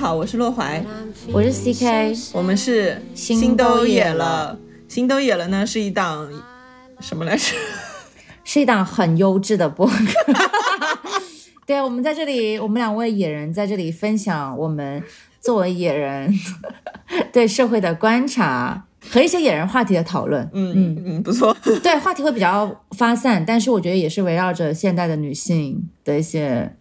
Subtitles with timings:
[0.00, 0.82] 好，我是洛怀，
[1.30, 4.58] 我是 CK，我们是心都野了。
[4.88, 6.26] 心都野了呢，是一档
[7.00, 7.54] 什么来着？
[8.42, 9.94] 是一档很优质的播客。
[11.66, 15.02] 对，我们在这里，我们两位野人在这里分享我们
[15.38, 16.34] 作为野人
[17.30, 20.48] 对社会的观察和一些野人话题的讨论。
[20.54, 21.54] 嗯嗯嗯，不错。
[21.82, 26.74] 对，话题会比较发散，但是我觉得也是围绕着现代的女性的一些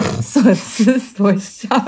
[0.22, 1.70] 所思所想。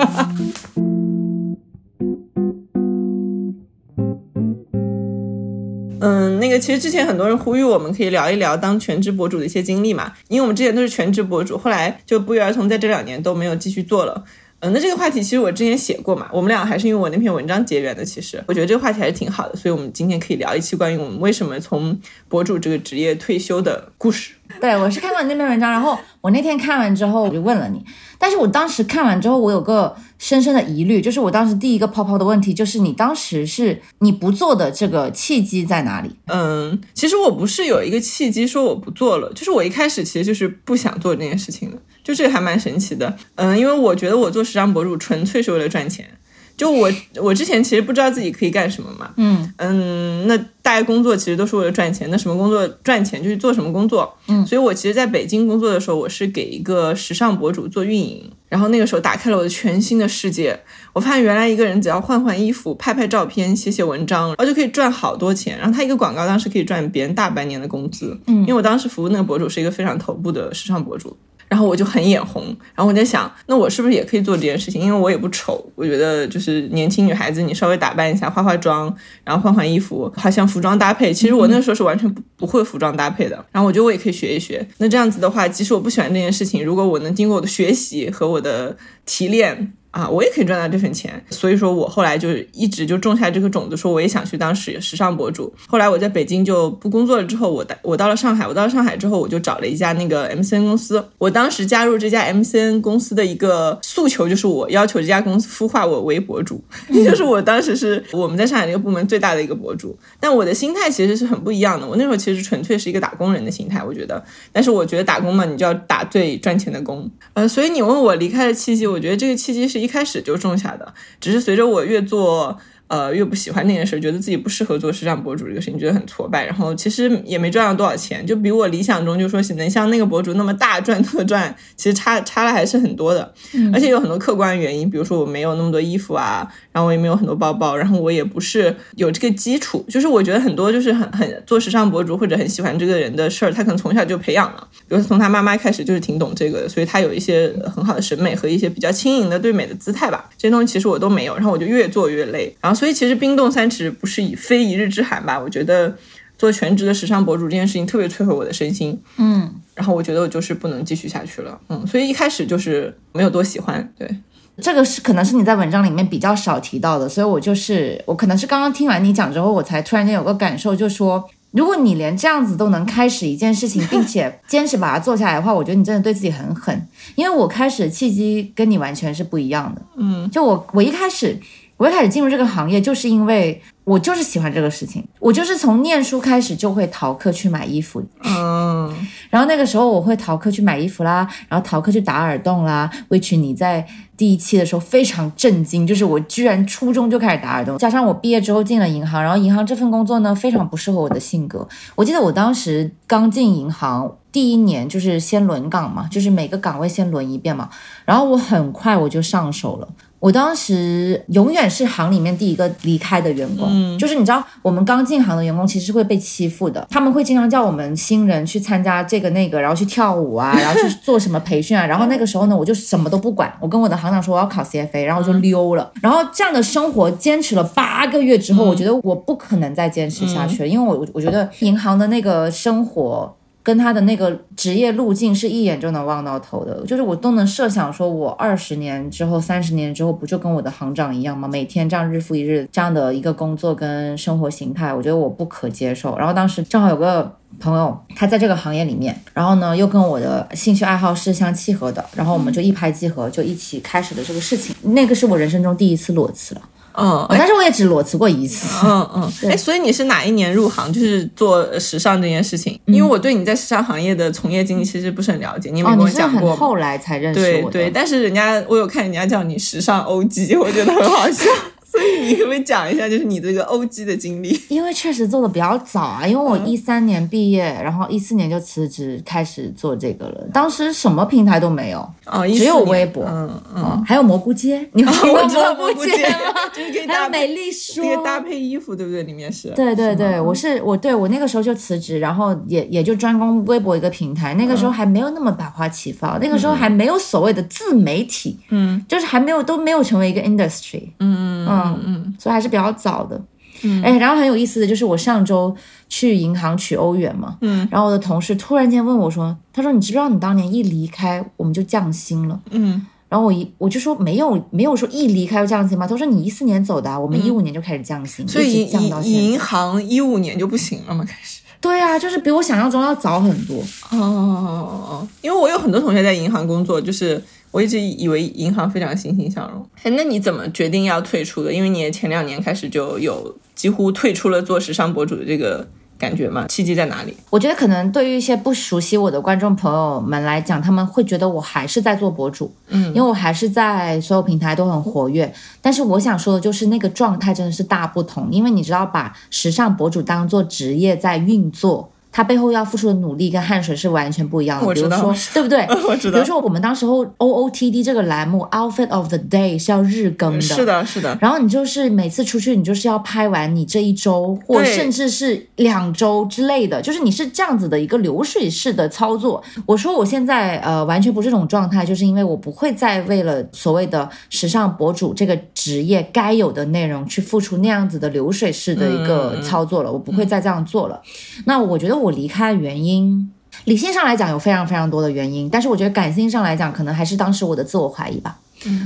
[6.04, 14.24] 嗯，那个其实之前很多人呼吁我们可以聊一聊当全职博主的一些经历嘛，因为我们之前都是全职博主，后来就不约而同在这两年都没有继续做了。
[14.62, 18.04] 嗯，那这个话题其实我之前写过嘛，我们俩还是因为我那篇文章结缘的。
[18.04, 21.98] 其实我觉得这个话题还是挺好的，所以我们今天可以聊一期关于我们为什么从
[22.28, 24.34] 博主这个职业退休的故事。
[24.60, 27.84] 对，我是看过那篇文章，然后我那天看完之后我就问了你，
[28.18, 36.14] 但是我当时看完之后，我有个深深的疑虑，就是我当时第一个泡泡的问题就是你当时是你不做的这个契机在哪里？
[36.26, 43.16] 嗯，其实我不是有一个契机说我不做了，就是我一开始其实就是不想做这件事情的，就这个还蛮神奇的。
[43.36, 46.06] 嗯，因为我觉得我做时尚博主纯粹是为了赚钱。
[46.54, 49.10] 就我，我之前其实不知道自己可以干什么嘛。
[49.16, 54.14] 嗯嗯，那大家工作其实都是为了赚钱，那什么工作赚钱就去做什么工作。
[54.28, 60.60] 嗯，所以我其实在北京工作的时候，我是给一个时尚博主做运营，然后那个时候打开了我的全新的世界。
[60.92, 65.58] 我发现原来一个人只要换换衣服、拍拍照片、写写文章，然后就可以赚好多钱。
[65.58, 68.16] 然后他一个广告当时可以赚别人大半年的工资。
[68.26, 71.16] 嗯，因为我当时服务那个博主是一个非常头部的时尚博主。
[71.52, 72.42] 然后我就很眼红，
[72.74, 74.80] 然后我在想，那我是不是也可以做这件事情？
[74.80, 81.12] 因为我也不丑，我觉得就是年轻女孩子，你稍微打扮一下，化化妆，然后换换衣服，好像服装搭配。
[81.12, 83.44] 其实我那时候是完全不不会服装搭配的。
[83.52, 84.66] 然后我觉得我也可以学一学。
[84.78, 88.74] 那这样子的话，即使我不喜欢这件事情，如果我能经过我的学习和我的
[89.04, 89.74] 提炼。
[89.92, 95.52] 啊，我也可以赚到这份钱，所以说我后来就一直就种下这个种子，说我也想去当时时尚博主。
[95.68, 101.04] 后来我在北京就不工作了，之后我到我到了上海，我到了上海之后，我就找了一家那个 MCN 公司。
[101.18, 109.94] 我当时加入这家 MCN 公司的一个诉求就是，我要求这家公司孵化我为博主，也就是我当时是我们在上海这个部门最大的一个博主。
[110.18, 114.24] 但我的心态其实是很不一样的，我那时候其实纯粹是一个打工人的心态，我觉得。
[114.52, 117.10] 但是我觉得打工嘛，你就要打最赚钱的工。
[117.34, 122.60] 呃，所以你问我离开的契机，我觉得这个契机是一开始就种下的，只是随着我越做。
[122.92, 126.44] 呃，越不喜欢那件事，觉得自己不适合做时尚博主这个事情，觉得很挫败。
[126.44, 133.32] 然后其实也没赚到多少钱，就比我理想中就说能像那个博主那么大赚特赚，其实差差了还是很多的。
[133.72, 139.82] 而且有很多客观原因，比如说我没有那么多衣服啊，然后我也没有很多包包，然后我也不是有这个基础。
[139.88, 150.28] 就是我觉得很多就是很很做时尚博主或者很喜欢这个人的事儿，他可能从小就培养了，比如从他妈妈开始就是挺懂这个的，所以他有一些很好的审美和一些比较轻盈的对美的姿态吧。
[150.36, 152.81] 这些东西其实我都没有，然后我就越做越累，然后。
[152.82, 155.38] 所以其实冰冻三尺不是以非一日之寒吧？
[155.38, 155.96] 我觉得
[156.36, 164.16] 做全职的时尚博主这件事情特别摧毁我的身心，嗯，然后我觉得我就是不能继续下去了，嗯，所以一开始就是没有多喜欢，对，
[164.60, 181.38] 这个是可能是你在文章里面比较少提到的，所以我就是我可能是刚刚听完你讲之后，我才突然间有个感受，就说如果你连这样子都能开始一件事情，并且 坚持把它做下来的话，我觉得你真的对自己很狠，因为我开始契机跟你完全是不一样的，嗯，就我我一开始。
[181.82, 185.04] 我一开始进入这个行业，就是因为我就是喜欢这个事情。
[185.18, 188.88] 我就是从念书开始就会逃课去买衣服，嗯，
[189.28, 192.88] 然后那个时候我会逃课去买衣服啦，然后逃课去打耳洞啦。
[193.08, 193.84] which 你在
[194.16, 201.66] 第一期的时候非常震惊，就是我居然初中就开始打耳洞，加上我毕业之后进了银行，然后银行这份工作呢非常不适合我的性格。
[201.96, 207.68] 我记得我当时刚进银行第一年就是先轮岗嘛，就是每个岗位先轮一遍嘛，
[208.04, 209.88] 然后我很快我就上手了。
[210.22, 225.90] 我当时永远是行里面第一个离开的员工，就是你知道，我们刚进行的员工其实会被欺负的，他们会经常叫我们新人去参加这个那个，然后去跳舞啊，然后去做什么培训啊，然后那个时候呢，我就什么都不管，我跟我的行长说我要考 CFA，然后我就溜了。
[226.00, 233.34] 然后这样的生活坚持了八个月之后，我觉得我不可能再坚持下去了，因为我我觉得银行的那个生活。
[233.62, 241.46] 跟他的那个职业路径是一眼就能望到头的，就是我都能设想说，我二十年之后、三十年之后，不就跟我的行长一样吗？
[241.46, 246.18] 每天这样日复一日这样的一个工作跟生活形态，我觉得我不可接受。
[246.18, 254.74] 然后当时正好有个朋友，他在这个行业里面，然后呢又跟我的兴趣爱好是相契合的，然后我们就一拍即合，就一起开始了这个事情。
[254.82, 256.62] 那个是我人生中第一次裸辞了。
[256.96, 258.66] 嗯，但是我也只裸辞过一次。
[258.84, 262.78] 嗯嗯， 哎，所以你是哪一年入行，就是做时尚这件事情？
[262.86, 266.54] 因为我对你在时尚行业的从业经历其实不是很了解，你有没跟我讲过。
[266.54, 267.70] 后来才认识我。
[267.70, 271.46] 对对，但是人家我有看人家叫你时尚 OG，我觉得很好笑。
[271.92, 274.58] 所以你可不可以讲一下，就是你这个 OG 的经历？
[274.68, 280.48] 因为确实做的比较早啊，因为我一三年毕业，然后一四年就辞职开始做这个了。
[280.52, 286.52] 当时什么平台都没有，哦，只有微博，嗯嗯，还有蘑菇街，你们听过蘑菇街吗？
[286.74, 289.22] 就是可以搭美丽说，搭配衣服，对不对？
[289.24, 294.54] 里面是，对对对，我是我对我那个时候就辞职，然后也也就专攻微博一个平台。
[294.54, 303.40] 那个时候还没有那么百花齐放，那个时候还没有所谓的自媒体，嗯，就是还没有都没有成为一个 industry，嗯嗯嗯嗯，所以还是比较早的。
[303.84, 305.74] 嗯哎，然后很有意思的就是我上周
[306.08, 316.06] 去银行取欧元嘛，嗯，然后我的同事突然间问我说：“他说你知不知道你当年一离开我们就降薪了？”嗯，然后我一我就说没有没有说一离开就降薪吗？
[316.06, 321.24] 他说你一四年走的，我们一五年就开始降薪，所以降到银银行一五年就不行了吗？
[321.26, 321.60] 开始？
[321.80, 323.82] 对啊，就是比我想象中要早很多。
[324.10, 327.42] 哦，因为我有很多同学在银行工作，就是。
[327.72, 331.72] 我一直以为银行非常欣欣向荣，哎，那你怎么决定要退出的？
[331.72, 335.88] 因为你前两年开始就有几乎退出了做时尚博主的这个
[336.18, 336.66] 感觉嘛？
[336.68, 337.34] 契机在哪里？
[337.48, 345.52] 我觉得可能对于一些不熟悉我的观众朋友们来讲，他们会觉得我还是在做博主，嗯，因为我还是在所有平台都很活跃。
[345.80, 352.11] 但是我想说的就是那个状态真的是大不同，因为你知道，把时尚博主当做职业在运作。
[352.32, 355.86] 他背后要付出的努力跟汗水是完全不一样的，比如说，对不对？
[356.08, 356.32] 我知道。
[356.32, 361.36] 比如说， 我们当时候 O O T D 这个栏目 Outfit of the Day 是要日更的，是的，是的。
[361.42, 369.62] 然后你就是每次出去，你就是要拍完你这一周，或甚至是两周之类的，就是你是这样子的一个流水式的操作。
[369.84, 381.20] 我说我现在呃完全不是这种状态，就是因为我不会再为了所谓的时尚博主这个职业该有的内容去付出那样子的流水式的一个操作了，我不会再这样做了。
[381.66, 382.21] 那我觉得。
[382.22, 383.50] 我离开的原因，
[383.84, 388.58] 理性上来讲有非常非常多的原因，但是我觉得感性上来讲，可能还是当时我的自我怀疑吧。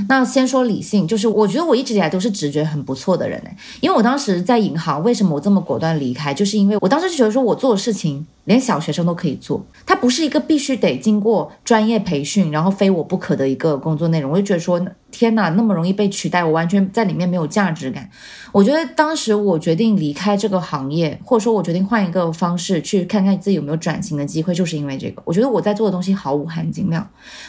[0.09, 8.25] 那先说理性，就是我觉得我一直以来都是直觉很不错的人哎，因为我当时在银行，为什么我这么果断离开，就是因为我当时就觉得说我做的事情。
[8.47, 14.31] 连小学生都可以做，它不是一个必须得经过专业培训，然后非我不可的一个工作内容。
[14.31, 18.09] 我就觉得说，天哪，那么容易被取代，我完全在里面没有价值感。
[18.53, 25.21] 我觉得当时我决定离开这个行业，或者说我决定换一个方式去看看自己有没有转型的机会，就是因为这个。
[25.25, 27.05] 我觉得我在做的东西毫无含金量。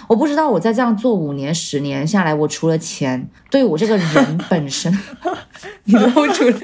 [0.09, 4.93] 我不知道我在这样做五年、十年下来，我除了钱，对我这个人本身，
[5.85, 6.59] 你露出了。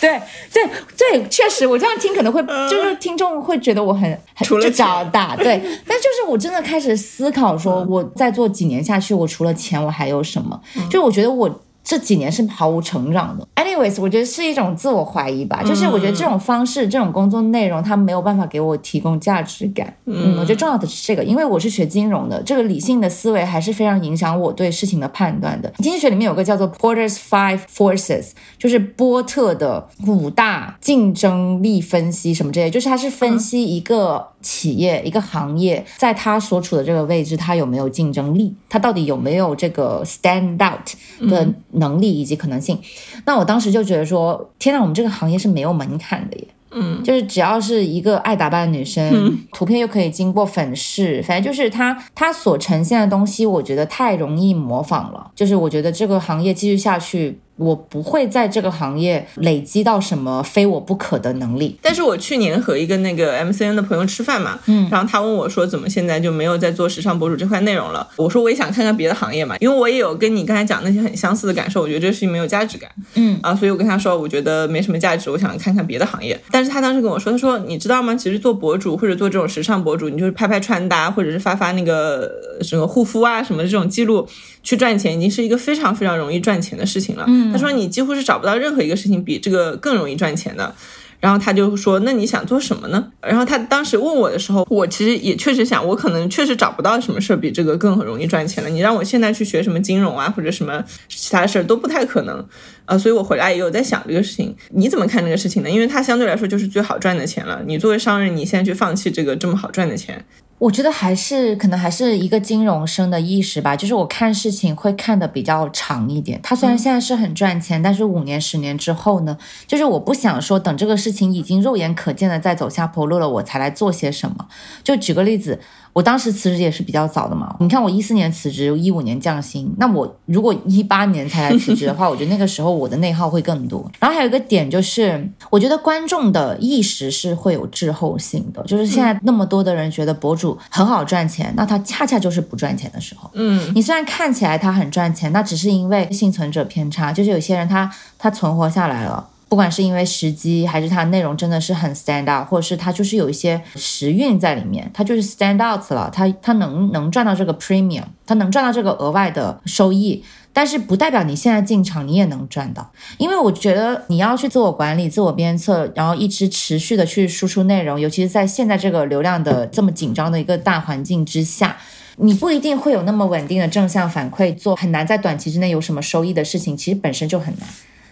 [0.00, 0.20] 对
[0.52, 0.62] 对
[0.96, 4.02] 对，确实，我这样听可能会就是听众会觉得我很
[4.34, 10.60] 很就找大，对， 但就是我真的开始思考说，我再做几年下去，我除了钱我还有什么？
[10.90, 11.60] 就我觉得我。
[11.88, 13.48] 这几年是毫无成长的。
[13.54, 19.96] Anyways，我觉得是一种自我怀疑吧，就是我觉得这种方式、这种工作内容，它没有办法给我提供价值感。
[20.04, 25.72] 嗯，我觉得重要的是这个，因为我是学金融的，这个理性的思维还是非常影响我对事情的判断的。
[25.78, 41.48] 经济学里面有个叫做 Porter's Five Forces，就是波特的五大竞争力分析什么这些，就是它是分析一个企业、一个行业在它所处的这个位置，它有没有竞争力，它到底有没有这个 stand out 的。
[41.78, 42.78] 能力以及可能性，
[43.24, 57.38] 那我当时就觉得说，天呐，我们这个行业是没有门槛的耶，嗯，就是只要是一个爱打扮的女生，图片又可以经过粉饰，反正就是她她所呈现的东西，我觉得太容易模仿了，就是我觉得这个行业继续下去。
[57.58, 61.78] 我不会在这个行业累积到什么非我不可的能力。
[61.82, 68.08] 但是我去年和一个那个 MCN 的朋友吃饭嘛，嗯，然后他问我说，怎么现在就没有在做时尚博主这块内容了？
[68.16, 76.38] 我说我也想看看别的行业嘛，因为我也有跟你刚才讲那些很相似的感受，我觉得这个事情没有价值感，嗯啊，所以我跟他说，我觉得没什么价值，我想看看别的行业。
[76.50, 78.14] 但是他当时跟我说，他说你知道吗？
[78.14, 82.30] 其实做博主或者做这种时尚博主，你就是拍拍穿搭，或者是发发那个
[82.62, 84.26] 什么护肤啊什么的这种记录
[84.68, 87.24] 去赚钱，已经是一个非常非常容易赚钱的事情了。
[87.26, 88.18] 嗯，他说你几乎是。
[88.28, 90.74] 找不到任何一个事情比这个更容易赚钱的，
[91.18, 98.68] 然后他就说：“那你想做什么呢？”然后他当时问我的时候，我其实也确实想，我可能确实找不到什么事儿比这个更容易赚钱了。
[98.68, 102.46] 你让我现在去学什么金融啊，或者什么其他事儿都不太可能
[102.84, 102.98] 啊。
[102.98, 105.70] 所以我回来也有在想这个事情，你怎么看这个事情呢？
[105.70, 107.62] 因为它相对来说就是最好赚的钱了。
[107.64, 110.22] 你作为商人，你现在去放弃这个这么好赚的钱，
[110.58, 116.40] 我觉得还是可能还是一个金融生的意识吧，就是我看事情会看的比较长一点。
[116.42, 124.48] 它虽然现在是很赚钱，但是五年、十年之后呢，就是我不想说等这个事情已经肉眼可见的在走下坡路了，我才来做些什么。
[124.82, 125.60] 就举个例子。
[125.92, 133.90] 我当时辞职也是比较早的嘛，你看我一四年辞职，一五年降薪，那我如果一八年才来辞职的话，我觉得那个时候我的内耗会更多。
[133.98, 143.30] 然后还有一个点就是，我觉得观众的意识是会有滞后性的，就是现在那么多的人觉得博主很好赚钱，那他恰恰就是不赚钱的时候。
[143.34, 149.28] 嗯，你虽然看起来他很赚钱，那只是因为幸存者偏差，就是有些人他他存活下来了。
[149.48, 171.78] 不管是因为时机，还是它内容真的是很 stand out，或者是它就是有一些时运在里面，它就是 stand out 了，它它能能赚到这个 premium，它能赚到这个额外的收益，但是不代表你现在进场你也能赚到，因为我觉得你要去自我管理、自我鞭策，然后一直持续的去输出内容，尤其是在现在这个流量的这么紧张的一个大环境之下，
[172.16, 177.66] 你不一定会有那么稳定的正向反馈，做很难在短期之内有什么收益的事情，其实本身就很难。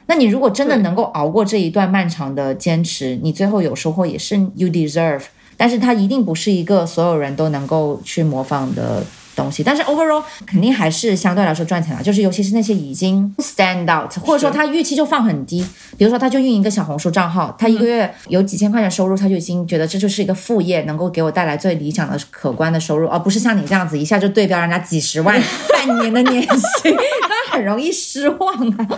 [0.07, 5.23] 那你如果真的能够熬过这一段漫长的坚持，你最后有收获也是 you deserve。
[5.57, 9.03] 但是它一定不是一个所有人都能够去模仿的。
[9.37, 15.63] 东西，但是 overall 肯定还是相对来说赚钱了，就是尤其是那些已经 stand out，或者说他预期就放很低，
[15.99, 25.39] 比如说他就运营一个小红书账号，他一个月有几千块钱收入，他就已经觉得这就是一个副业，能够给我带来最理想的可观的收入，而不是像你这样子一下就对标人家几十万
[25.71, 28.89] 半年的年薪，他很容易失望啊。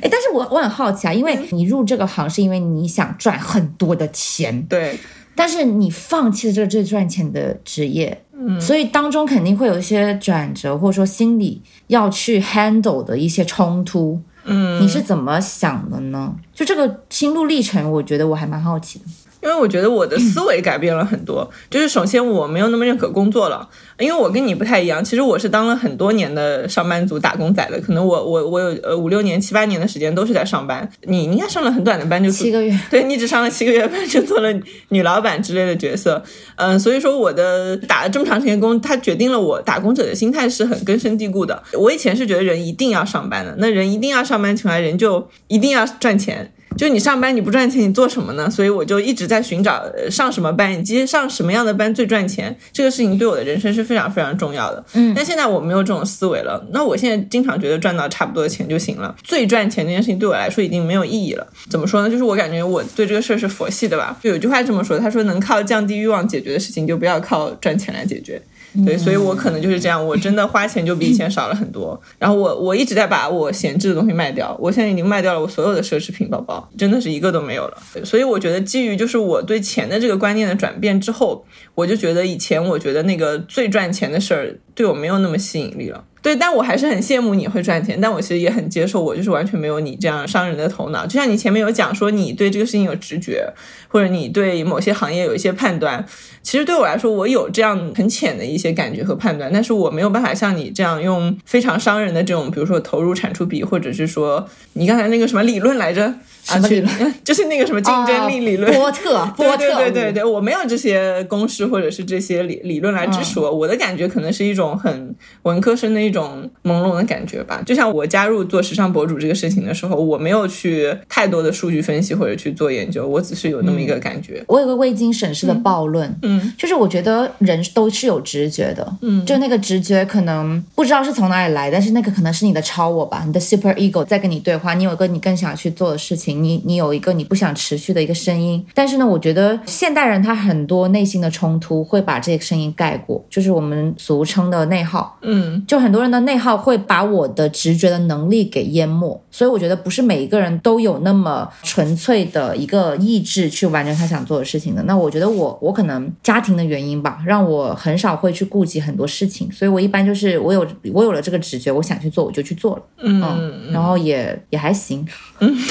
[0.00, 4.98] 哎，但是我我很好奇啊，因为你入这个行是因为你想赚很多的钱，对，
[5.34, 8.22] 但是你放弃了这个最赚钱的职业。
[8.38, 14.20] 嗯所以当中肯定会有一些转折，或者说心里要去 handle 的一些冲突。
[14.44, 16.36] 嗯，你是怎么想的呢？
[16.54, 19.04] 就这个心路历程，我觉得我还蛮好奇的。
[19.46, 30.90] 因为我觉得我的思维改变了很多，就是首先我没有那么认可工作了，因为我跟你不太一样，其实我是当了很多年的上班族、打工仔的，可能我我我有呃五六年、七八年的时间都是在上班。
[31.02, 34.52] 你应该上了很短的班就七个月， 对你只上了七个月班就做了
[34.88, 36.20] 女老板之类的角色，
[36.56, 41.62] 嗯，所以说我的打了这么长时间工，它决定了我打工者的心态是很根深蒂固的。
[41.74, 46.52] 我以前是觉得人一定要上班的，那人一定要上班，情况下人就一定要赚钱。
[46.76, 48.50] 就你上班你不赚钱，你做什么呢？
[48.50, 52.56] 所以我就一直在寻找上什么班，以及上什么样的班最赚钱。
[52.72, 54.84] 这个事情对我的人生是非常非常重要的。
[54.94, 56.64] 嗯，但现在我没有这种思维了。
[56.72, 59.14] 那我现在经常觉得赚到差不多的钱就行了。
[59.22, 61.46] 最赚钱这件事情对我来说已经没有意义了。
[61.68, 62.10] 怎么说呢？
[62.10, 64.16] 就是我感觉我对这个事儿是佛系的吧。
[64.22, 68.40] 就有句话这么说，他说能靠降低欲望解决的事情，就不要靠赚钱来解决。
[68.84, 72.00] 对，所以我可能就是这样，我真的花钱就比以前少了很多。
[72.18, 77.78] 然后我我一直在把我闲置的东西卖掉，我现在已经卖掉了我所有的奢侈品包包，真的是一个都没有了。
[78.04, 86.04] 所以我觉得基于就是我对钱的这个观念的转变之后，我就觉得以前我觉得那个最赚钱的事儿对我没有那么吸引力了。
[86.22, 91.06] 对，但我还是很羡慕你会赚钱，但我其实也很接受我就是完全没有你这样商人的头脑。
[91.06, 93.48] 就像你前面有讲说，你对这个事情有直觉，
[93.86, 96.04] 或者你对某些行业有一些判断。
[96.42, 106.14] 其实对我来说，我有这样很浅的一些感觉和判断，但是我没有办法像你这样用非常伤人的这种，比如说投入产出比，或者是说你刚才那个什么理论来着。
[106.46, 107.14] 什么理论？
[107.24, 117.60] 就是那个什么竞争力理论，波特， 波特，对对对对，我没有这些公式或者是这些理理论来支持我，我的感觉可能是一种很文科生的一种朦胧的感觉吧。
[117.66, 124.44] 就像我加入做时尚博主这个事情的时候，我没有去太多的数据分析或者去做研究，我只是有那么一个感觉。
[124.46, 137.16] 我有个未经审视的暴论，嗯，就是我觉得人都是有直觉的，嗯，就那个直觉可能不知道是从哪里来，但是那个可能是你的超我吧，你的 super ego 在跟你对话，你有个你更想去做的事情，你你有一个。
[137.16, 145.16] 你不想持续的一个声音，但是呢，我觉得现代人他很多内心的冲突会把这个声音盖过，就是我们俗称的内耗。
[145.22, 154.82] 嗯，就很多人的内耗会把我的直觉的能力给淹没，所以我觉得不是每一个人都有那么纯粹的一个意志去完成他想做的事情的。
[154.82, 162.82] 那我觉得我我可能家庭的原因吧，让我很少会去顾及很多事情，所以我一般就是我有我有了这个直觉，我想去做我就去做了。
[162.98, 165.06] 嗯，然后也也还行。
[165.38, 165.56] 嗯。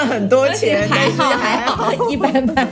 [0.00, 2.66] 赚很多钱，还好还好，一般般。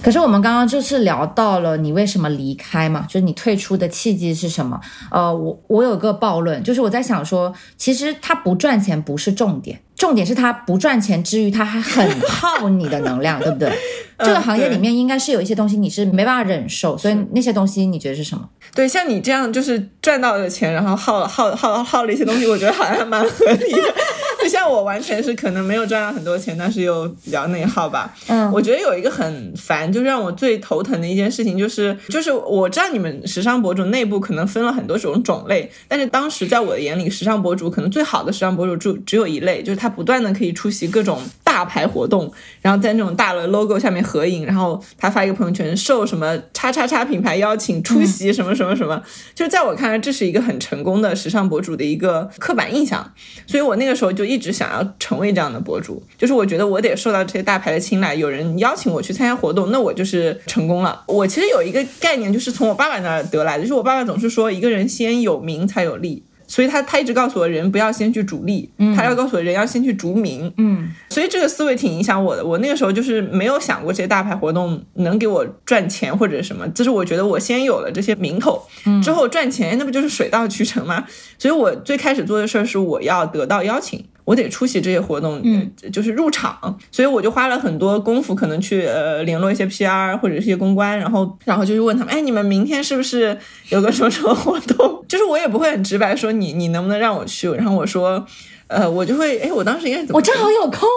[0.00, 4.80] 可是我们刚刚就是聊到了你为什么离开嘛，就是你退出的契机是什么？
[5.10, 13.72] 呃，我我有个暴论，就是我在想说，其实他不赚钱不是重点，重点是他不赚钱之余，他还很耗你的能量，对不对？
[14.18, 18.48] 这个行业里面应该是有一些东西你是没办法忍受，所以那些东西你觉得是什么？
[18.74, 23.94] 对，像你这样就是赚到的钱，然后耗耗耗耗了一些东西，我觉得好像蛮合理的。
[24.40, 28.14] 就像我完全是可能没有赚到很多钱，但是又比较内耗吧。
[28.28, 49.00] 嗯我觉得有一个很烦，就让我最头疼的一件事情就是，就是我知道你们时尚博主内部可能分了很多种种类，但是当时在我的眼里，时尚博主可能最好的时尚博主就只有一类，就是他他不断的可以出席各种大牌活动，然后在那种大的 logo 下面合影，然后他发一个朋友圈，受什么叉叉叉品牌邀请出席什么什么什么，
[49.32, 53.12] 就是在我看来，这是一个很成功的时尚博主的一个刻板印象。
[53.46, 61.04] 所以我那个时候就一直想要成为这样的博主，就是我觉得我得受到这些大牌的青睐，有人邀请我去参加活动，那我就是成功了。
[61.06, 66.24] 我其实有一个概念，就是从我爸爸那儿得来的，就是我爸爸总是说，一个人先有名才有利。
[66.46, 70.52] 所以他他一直告诉我，人不要先去逐利，他要告诉我人要先去逐名。
[70.56, 72.44] 嗯，所以这个思维挺影响我的。
[72.44, 78.62] 我那个时候就是没有想过这些大牌活动能给我赚钱或者什么，就是我觉得我先有了这些名头，
[79.02, 81.04] 之后赚钱那不就是水到渠成吗？
[81.38, 84.04] 所以我最开始做的事儿是我要得到邀请。
[84.26, 93.38] 我得出席这些活动，嗯呃就是入场，所以我就花了很多功夫，可能去呃联络一些 PR 或者是一些公关，然后然后就去问他们，哎，你们明天是不是
[93.70, 95.04] 有个什么什么活动？
[95.08, 98.26] 就是我也不会很直白说你你能不能让我去，然后我说，
[98.66, 100.16] 呃，我就会，哎，我当时应该怎么？
[100.18, 100.80] 我正好有空。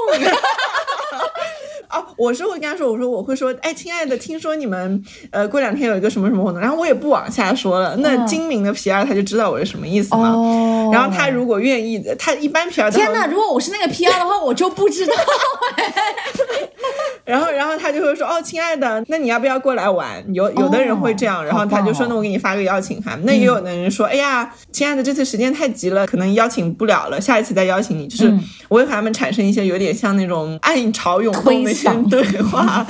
[1.90, 7.96] 哦，我是会跟他说，我说我会说，哎，亲爱的，听说你们呃过两天有一个什么什么活动，然后我也不往下说了。
[7.98, 10.32] 那嗯精明的皮儿他就知道我是什么意思嘛。
[10.32, 13.28] 哦然后他如果愿意，他一般皮儿天哪！
[13.28, 15.14] 如果我是那个皮儿的话，我就不知道。
[17.30, 20.24] 然后然后他就会说，哦，亲爱的，那你要不要过来玩？
[20.34, 23.20] 有有的人会这样，然后他就说，哦那我给你发个邀请函。
[23.24, 28.08] 那也有的人说，哎呀，亲爱的，这次时间太急了，可能邀请不了了，下一次再邀请你。
[28.08, 32.86] 就是嗯我会和他们产生一些有点像那种暗潮涌动的一些对话，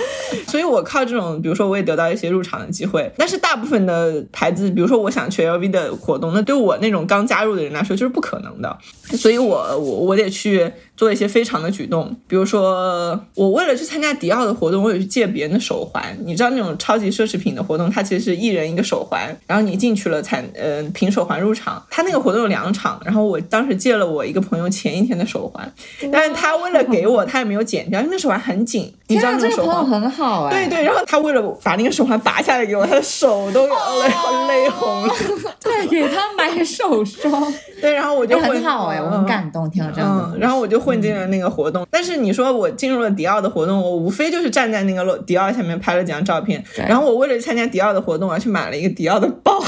[0.47, 8.77] 所以我靠这种，比如说我也得到一些入场的机会，但是大部分的牌子，比如说我想去 LV 的活动，那对我那种刚加入的人来说就是不可能的，
[9.17, 10.69] 所以我我我得去
[10.99, 25.73] 做一些非常的举动，比如说我为了去参加迪奥的活动，我有去借别人的手环，你知道那种超级奢侈品的活动，它其实是一人一个手环，然后你进去了才呃凭手环入场，他那个活动有两场，然后我当时借了我一个朋友前一天的手环，
[26.11, 29.85] 但是他为了给我，他也没有剪掉，因为那手环很紧，你知道这个手环。
[29.85, 30.67] 很好哎。
[30.67, 34.03] 对对，然后他为了把那个手环拔下来给我，他的手都哦
[34.47, 35.13] 泪泪红了。
[35.61, 41.85] 对，给他买手霜， 对，然后我就很好哎，我很嗯感动，听到这样的嗯，然后我就混进了那个活动。
[41.89, 46.63] 但是你说我进入了迪奥的活动，我无非就是站在那个迪奥下面拍了几张照片。
[46.87, 49.59] 然后我为了参加迪奥的活动，我还去买了一个迪奥的包。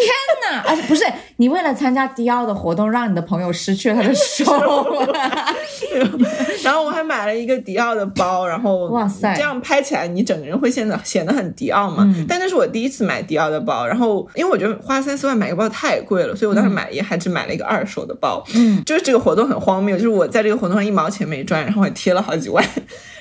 [0.00, 0.62] 天哪！
[0.68, 1.04] 而且不是
[1.36, 5.54] 你为了参加迪奥的活动，让你的朋友失去了他的手啊。
[6.64, 12.02] 然后我还买了一个迪奥的包，然后哇塞这样拍起来你整个人会显得显得很迪奥嘛。
[12.06, 18.44] 嗯但那是我第一次买迪奥的包，然后因为我觉得花三四万买个包太贵了，所以我当时买也还只买了一个二手的包。
[18.54, 22.64] 嗯，就是这个活动很荒谬，就是我在这个活动上一毛钱没赚，然后还贴了好几万。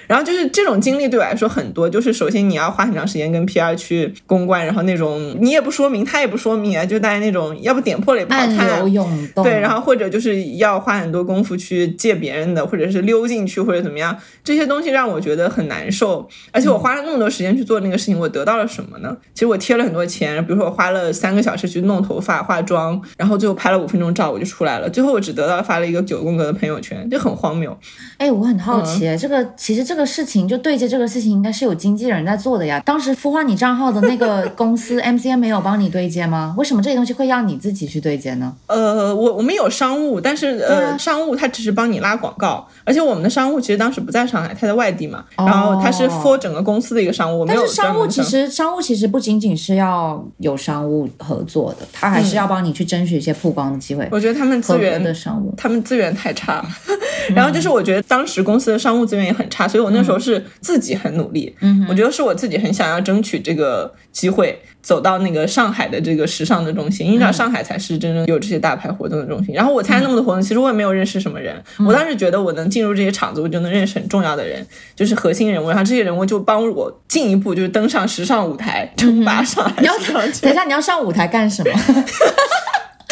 [0.07, 8.87] 然后就是这种经历对我来说很多，就是首先你要花很长时间跟 PR 去公关，然后那种你也不说明，他也不说明啊，就大家那种要不点破了也不好看流。
[8.87, 9.43] 涌动。
[9.43, 16.27] 对，然后或者就是要花很多功夫去借别人的，或者是溜进去，或者怎么样，这些东西让我觉得很难受。
[16.51, 19.15] 而且我花了那么多时间去做那个事情，我得到了什么呢？
[19.33, 27.75] 其实我贴了很多钱，比如说我花了三个小时去弄头发、化妆，然后最后拍了五分钟照我就出来了，最后我只得到发了一个九宫格的朋友圈，就很荒谬。
[28.17, 32.81] 哎，我很好嗯奇，这个其实这个事情就对接这个事情，应该是有经纪人在做的呀。
[32.85, 36.53] 当时孵化你账号的那个 公司 MCN 没有帮你对接吗？
[36.57, 38.53] 为什么这些东西会要你自己去对接呢？
[38.67, 54.05] 呃，我我们有商务，但是呃，啊商务他只是帮你拉广告，而且我们的商务其实当时不在上海，他在外地嘛，然后他是哦 for 整个公司的一个商务，但是商务其实商务其实不仅仅是要有商务合作的，他还是要帮你去争取一些曝光的机会。
[54.11, 56.65] 我觉得他们资源的商务，他们资源太差了，
[57.33, 69.53] 然后就是我觉得当时公司的商务资源也很差，所以我那时候是自己很努力，嗯我觉得是我自己很想要争取这个机会，走到那个上海的这个时尚的中心，因为上海才是真正有这些大牌活动的中心。
[69.53, 81.71] 然后我参加那么多活动，其实我也没有认识什么人，我当时觉得我能进入这些场子，我就能认识很重要的人，就是核心人物，然后这些人物就帮我进一步就是登上时尚舞台，称霸上海你要等一，下，你要上舞台干什么？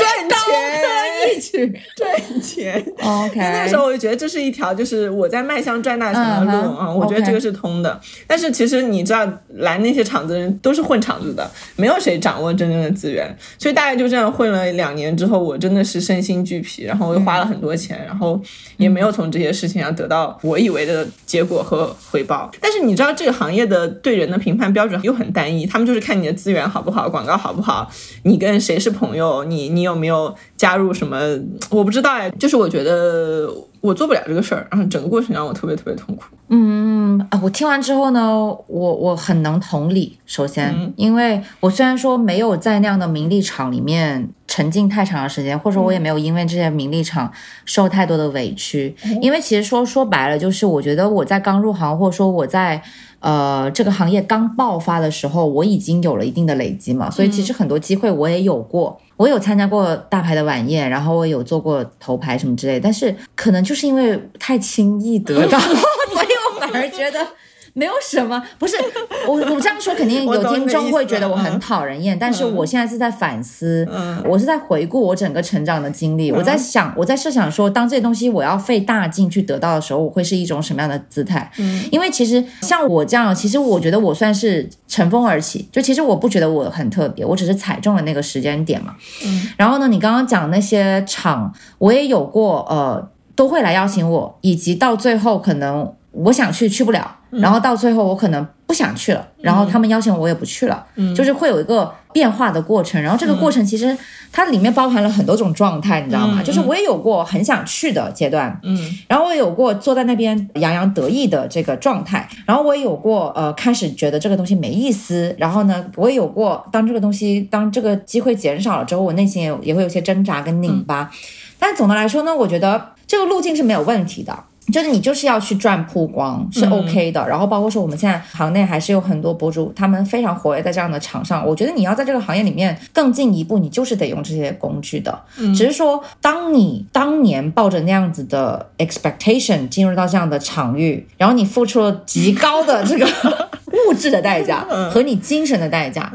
[0.03, 1.73] 赚钱，一起。
[1.95, 2.85] 赚钱。
[3.01, 7.99] OK，那时候我就觉得这是一条，就是我在迈向赚大钱的路啊、我觉得这个是通的。
[8.27, 18.39] 但是其实你知道，来那些厂子的人都是混场子的，没有谁掌握真正的资源，所以大概就这样混了两年之后，我真的是身心俱疲，然后又花了很多钱，然后
[18.77, 22.51] 也没有从这些事情上得到我以为的结果和回报。
[22.59, 27.89] 但是你知道，这个行业的对人的评判标准又很单一，他们就是看你的资源好不好，广告好不好，
[28.23, 33.49] 你跟谁是朋友，你你有没有加入什么么，我不知道哎，就是我觉得
[33.81, 36.23] 我做不了这个事儿，然后整个过程让我特别特别痛苦。
[36.49, 40.17] 嗯啊，我听完之后呢，我我很能同理。
[40.25, 47.31] 首先，因为我虽然说没有在那样的名利场里面沉浸太长的时间，或者说我也没有因为这些名利场
[47.65, 48.95] 受太多的委屈。
[49.21, 52.81] 因为其实说说白了，就是我觉得我在刚入行，或者说我在
[53.19, 58.99] 呃这个行业刚爆发的时候，我已经有了一定的累积嘛，所以其实很多机会我也有过。
[59.23, 65.57] 我有参加过大牌的晚宴，然后我有做过头牌什么之类，但是可能就是因为太轻易得到，
[66.11, 67.25] 所以我反而觉得。
[67.73, 68.75] 没有什么，不是
[69.27, 73.87] 我我这样说肯定 有听众会觉得我很讨人厌，但是我现在是在反思，
[74.25, 81.51] 我是在回顾我整个成长的经历，我在想，我在设想说，当这些东西我要费大劲去得到的时候，我会是一种什么样的姿态？
[81.57, 88.95] 嗯，因为其实像我这样，其实我觉得我算是乘风而起，就其实我不觉得我很特别，我只是踩中了那个时间点嘛。
[89.25, 97.17] 嗯，然后呢，你刚刚讲那些场，我也有过，呃，都会来邀请我，以及到最后可能我想去去不了。
[97.29, 103.01] 然后到最后，我可能不想去了，然后他们邀请我，也不去了，就是会有一个变化的过程。
[103.01, 103.97] 然后这个过程其实
[104.31, 106.43] 它里面包含了很多种状态，你知道吗？
[106.43, 121.09] 就是我也有过很想去的阶段，嗯，然后我也有过坐在那边洋洋得意的这个状态，然后我也有过呃开始觉得这个东西没意思，然后呢，我也有过当这个东西当这个机会减少了之后，我内心也也会有些挣扎跟拧巴。
[121.57, 124.37] 但总的来说呢，我觉得这个路径是没有问题的。
[124.71, 131.45] 就是你就是要去赚曝光是 OK 的，然后包括说我们现在行内还是有很多博主，他们非常活跃在这样的场上。
[131.45, 135.21] 我觉得你要在这个行业里面更进一步，你就是得用这些工具的。
[135.53, 143.05] 只是说，当你当年抱着那样子的 expectation 进入到这样的场域，然后你付出了极高的这个
[143.89, 146.11] 物质的代价和你精神的代价。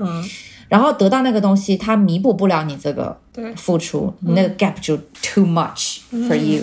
[0.69, 3.17] 然后得到那个东西，它弥补不了你这个
[3.57, 6.63] 付出，你那个 gap 就 too much for you。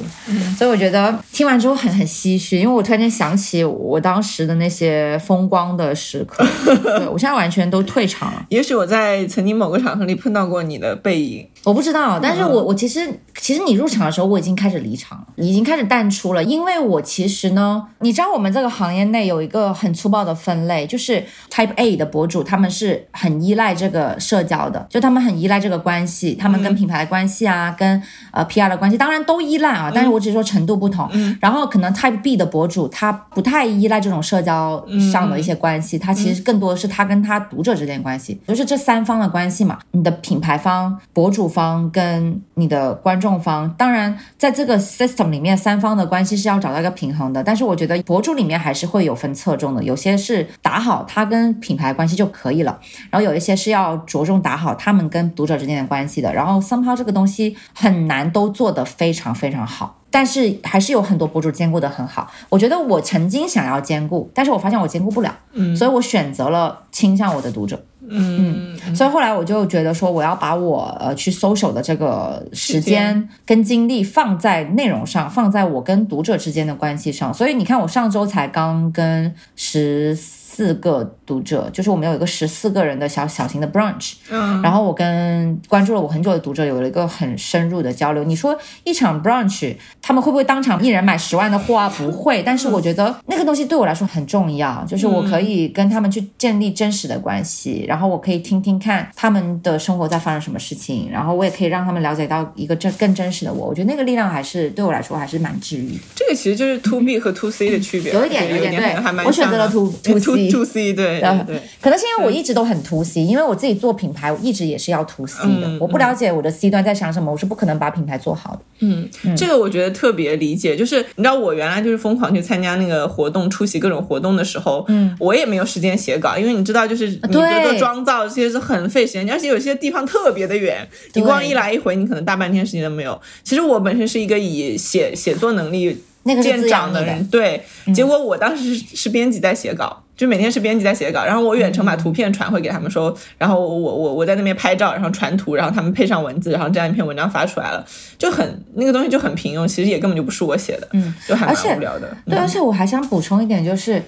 [0.58, 6.46] 所以我觉得听完之后很很唏嘘，因为我突然间想起我当时的那些风光的时刻，
[6.98, 8.46] 对我现在完全都退场了。
[8.50, 11.48] 也许我在曾经某个场合里碰到过你的背影。
[11.64, 13.10] 我不知道，但是我我其实
[13.40, 28.02] 其实你入场的时候我已经开始离场了，已经开始淡出了，因为我其实呢，你知道我们这个行业内有一个很粗暴的分类，就是 Type A 的博主，他们是很依赖这个社交的，就他们很依赖这个关系，他们跟品牌的关系啊，跟
[28.32, 31.10] 呃 PR 的关系，当然都依赖啊，但是我只是说程度不同。
[31.40, 41.46] 然后可能 Type B 的博主他不太依赖这种社交上的一些关系，他其实更多的是他跟他读者之间关系，就是这三方的关系嘛，你的品牌方、博主。
[41.56, 47.42] 方跟你的观众方，当然在这个 system 里面，三方的关系是要找到一个平衡的。
[47.42, 52.78] 但是我觉得博主里面还是会有分侧重的，有些是打好他跟品牌关系就可以了，
[53.10, 56.34] 然后有一些是要着重打好他们跟读者之间的关系的。
[56.34, 62.32] 然后 somehow 这个东西很难都做得非常非常好，但是还是有很多博主兼顾的很好。
[62.50, 67.84] 我觉得我曾经想要兼顾，但是我发现我兼顾不了，嗯，所以我选择了倾向我的读者。
[68.08, 77.34] 嗯嗯，所以后来我就觉得说，我要把我呃去搜手的这个时间跟精力放在内容上，放在我跟读者之间的关系上。
[77.34, 80.16] 所以你看，我上周才刚跟十。
[80.56, 88.24] 四个读者，就是我们有一个十四个人的小小型的 brunch，嗯，然后我跟关注了我很久的读者有了一个很深入的交流。
[88.24, 91.90] 你说一场 brunch，他们会不会当场一人买十万的货啊？
[91.98, 103.68] 不会，但是我觉得那个东西对我来说很重要，就是我可以跟他们去建立真实的关系，然后我可以听听看他们的生活在发生什么事情，然后我也可以让他们了解到一个真更真实的我。
[103.68, 106.00] 我觉得那个力量还是对我来说还是蛮治愈。
[106.16, 110.45] 这个其实就是 to B 和 to C 的区别，有一点有一点对，我选择了 to to C。
[110.52, 115.78] To C 对对，可能是因为我一直都很 to C，因为我自己做品牌，我一直也是要 to C 的。
[115.80, 118.60] 我不了解我的 C 端在想什么，我是不可能把品牌做好的。
[118.80, 120.76] 嗯，这个我觉得特别理解。
[120.76, 127.42] 就是你知道，我原来就是疯狂去参加那个活动，出席各种活动的时候，嗯，我也没有时间写稿，因为你知道，就是你做
[127.78, 133.20] 妆造这些是很费时间，而且有些地方特别的远，你光一来一回，你可能大半天时间都没有。
[133.44, 135.98] 其实我本身是一个以写写作能力
[136.44, 140.02] 见长的人，对，结果我当时是是编辑在写稿。
[140.16, 147.86] 就每天是编辑在写稿，然后我远程把图片传回给他们说，然后我我我在那边拍照，然后传图，然后他们配上文字，然后这样一篇文章发出来了，
[148.18, 152.16] 就很那个东西就很平庸，其实也根本就不是我写的，嗯，就还蛮无聊的。
[152.26, 154.02] 对，而且我还想补充一点，就是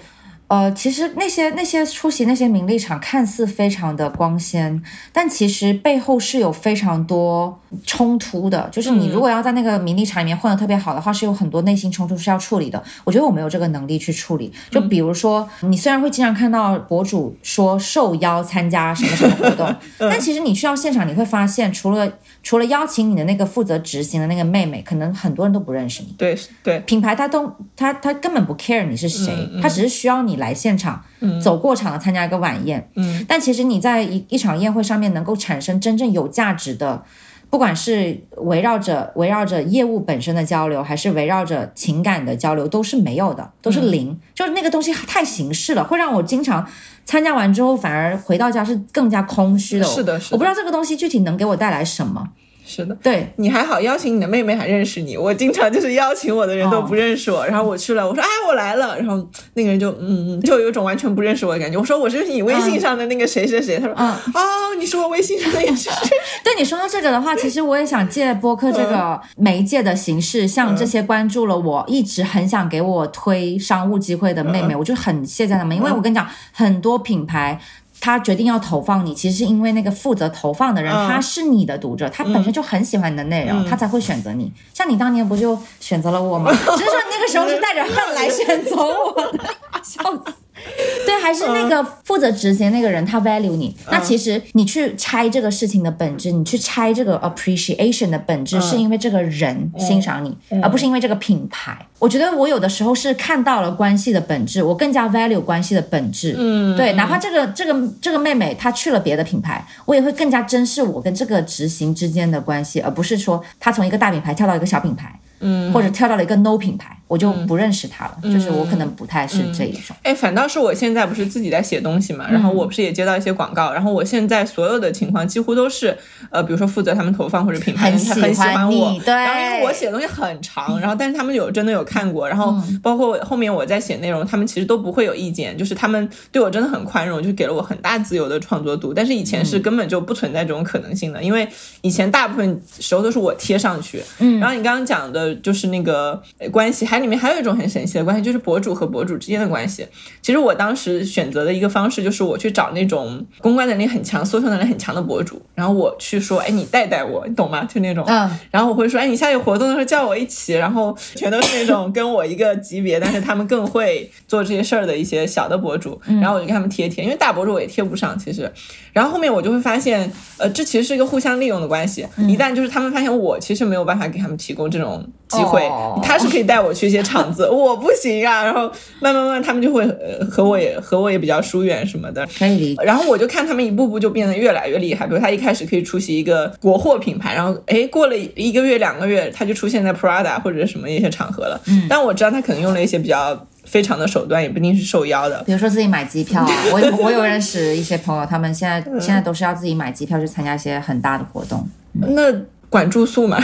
[0.48, 4.82] 呃，其实那些那些出席那些名利场，看似非常的光鲜，
[5.12, 8.66] 但其实背后是有非常多冲突的。
[8.72, 12.82] 就是你如果要在那个名利场里面混得特别好的话，是有很多内心冲突是要处理的。
[13.04, 14.50] 我觉得我没有这个能力去处理。
[14.70, 22.10] 就比如说，你虽然会经常看到博主说受邀参加什么什么活动， 但其实你去到现场，你会发现，除了
[22.42, 26.14] 除了邀请你的那个负责执行的那个妹妹，可能很多人都不认识你。
[26.16, 29.30] 对对，品牌他都他他根本不 care 你是谁，
[29.60, 32.90] 他只是需要你来现场，嗯走过场的参加一个晚宴。
[32.96, 37.04] 嗯，但其实你在一一场宴会上面能够产生真正有价值的，
[37.50, 44.18] 不管是围绕着围绕着业务本身的交流，还是围绕着情感的交流，都是没有的，都是零。
[44.34, 46.66] 就是那个东西太形式了，会让我经常
[47.04, 49.84] 参加完之后，反而回到家是更加空虚的。
[49.84, 50.34] 是的，是的。
[50.34, 52.28] 我不知道这个东西具体能给我带来什么。
[52.68, 55.16] 是的，对你还好，邀请你的妹妹还认识你。
[55.16, 61.78] 我经常就是邀请我的人都不认识我，然后我去了，我说哎我来了，然后那个人就嗯嗯， 就有种完全不认识我的感觉。
[61.78, 65.90] 我说我是你微信上的那个谁谁谁，他说嗯啊你是我微信上的谁谁。
[66.44, 77.58] 对你说到这个的话，其实我也想借播客这个媒介的形式，向这些关注了我一直很想给我推商务机会的妹妹，我就很谢谢他们，因为我跟你讲，很多品牌。
[78.00, 84.52] 他决定要投放你，其实是因为那个负责投放的人，他是你的读者，他本身就很喜欢你的内容，他才会选择你。
[84.72, 86.50] 像你当年不就选择了我吗？
[86.50, 89.44] 只是说你那个时候是带着恨来选择我的，
[89.82, 90.32] 笑死。
[91.06, 93.74] 对，还是那个负责执行那个人，他 value 你。
[93.90, 101.76] 那其实你去拆这个事情的本质，你去拆这个 appreciation 的本质，是因为这个人欣赏你，而不是因为这个品牌。
[101.98, 106.34] 我觉得我有的时候是看到了关系的本质，我更加 value 关系的本质。
[106.38, 115.18] 嗯，对，哪怕这个这个这个妹妹她去了别的品牌，我也会更加珍视我跟这个执行之间的关系，而不是说她从一个大品牌跳到一个小品牌。
[115.40, 118.18] 嗯，或者跳到了一个 no 品牌，我就不认识他了。
[118.22, 119.94] 就是我可能不太是这一种。
[120.02, 125.96] 哎，反倒是我现在不是自己在写东西嘛，然后我不是也接到一些广告，然后我现在所有的情况几乎都是，
[126.30, 129.14] 呃，比如说负责他们投放或者品牌，他很喜欢我，对。
[129.14, 138.92] 然后因为我写的东西很长，然后但是他们有真的有看过，然后包括后面我在写内容，他们其实都不会有意见，就是他们对我真的很宽容，就给了我很大自由的创作度。
[138.92, 141.48] 但是以前是根本就不存在这种可能性的，因为
[141.82, 144.02] 以前大部分时候都是我贴上去。
[144.18, 146.22] 嗯，然后你刚刚讲的就是那个。
[146.52, 149.86] 关系还里面还有一种很神奇的关系，就是博主和博主之间的关系。
[150.22, 157.64] 其实我当时选择的一个方式，就是我去找那种公关能力很强、搜索能力很强的博主，然后我去说，哎，你带带我，你懂吗？
[157.64, 168.50] 就那种，嗯，然后我会说，哎，你下有活动的时候叫我一起，然后全都是那种跟我一个级别，但是他们更会做这些事儿的一些小的博主，然后我就给他们贴贴，因为大博主我也贴不上，其实。
[168.92, 172.06] 然后后面我就会发现，呃，这其实是一个互相利用的关系。
[172.18, 175.62] 一旦就是他们发现我其实没有办法给他们提供这种机会。
[176.02, 178.44] 他是可以带我去一些场子， 我不行啊。
[178.44, 179.86] 然后慢慢慢，他们就会
[180.30, 182.26] 和我也和我也比较疏远什么的。
[182.38, 182.82] 可以理解。
[182.82, 185.06] 然后我就看他们一步步就变得越来越厉害。
[185.06, 191.60] 比如他一开始可以出席一个国货品牌，然后哎过了一个月两个月，他就出现在 Prada 或者什么一些场合了。
[191.66, 191.86] 嗯。
[191.88, 195.42] 但我知道他可能用了一些比较非常的手段，也不一定是受邀的。
[195.44, 201.68] 比如说自己买机票， 我我有认识一些朋友，他们现在现在都是要自己买机票去参加一些很大的活动。
[201.92, 202.32] 那
[202.70, 203.38] 管住宿嘛？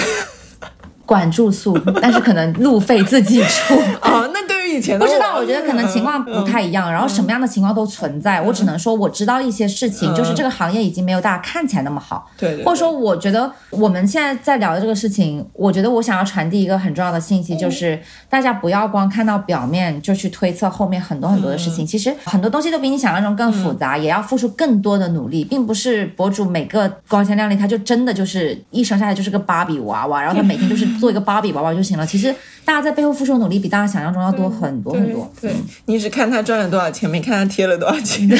[1.06, 3.74] 管住宿， 但是可能路费自己出。
[4.02, 6.90] 哦，那对以前不知道，我觉得可能情况不太一样。
[6.92, 12.30] 然后什么样的情况都存在，我只能说我知道一些事情，就是这个行业已经没有大家看起来那么好。
[12.38, 21.86] 对，或者说，我觉得我们现在在聊的这个事情，我觉得我想要传递一个很重要的信息，就是大家不要光看到表面就去推测后面很多很多的事情。
[21.86, 30.84] 其实很多东西都比你想象中更复杂，也要付出更多的努力，并不是博主每个光鲜亮丽，他就真的就是一生下来就是个芭比娃娃，然后他每天就是。
[31.00, 32.06] 做一个芭比娃娃就行了。
[32.06, 32.32] 其实
[32.64, 35.30] 大家在背后付出的努力比大家想象中要多很多很多。
[35.40, 35.52] 对
[35.86, 38.28] 你只看他赚了多少钱，没看他贴了多少钱。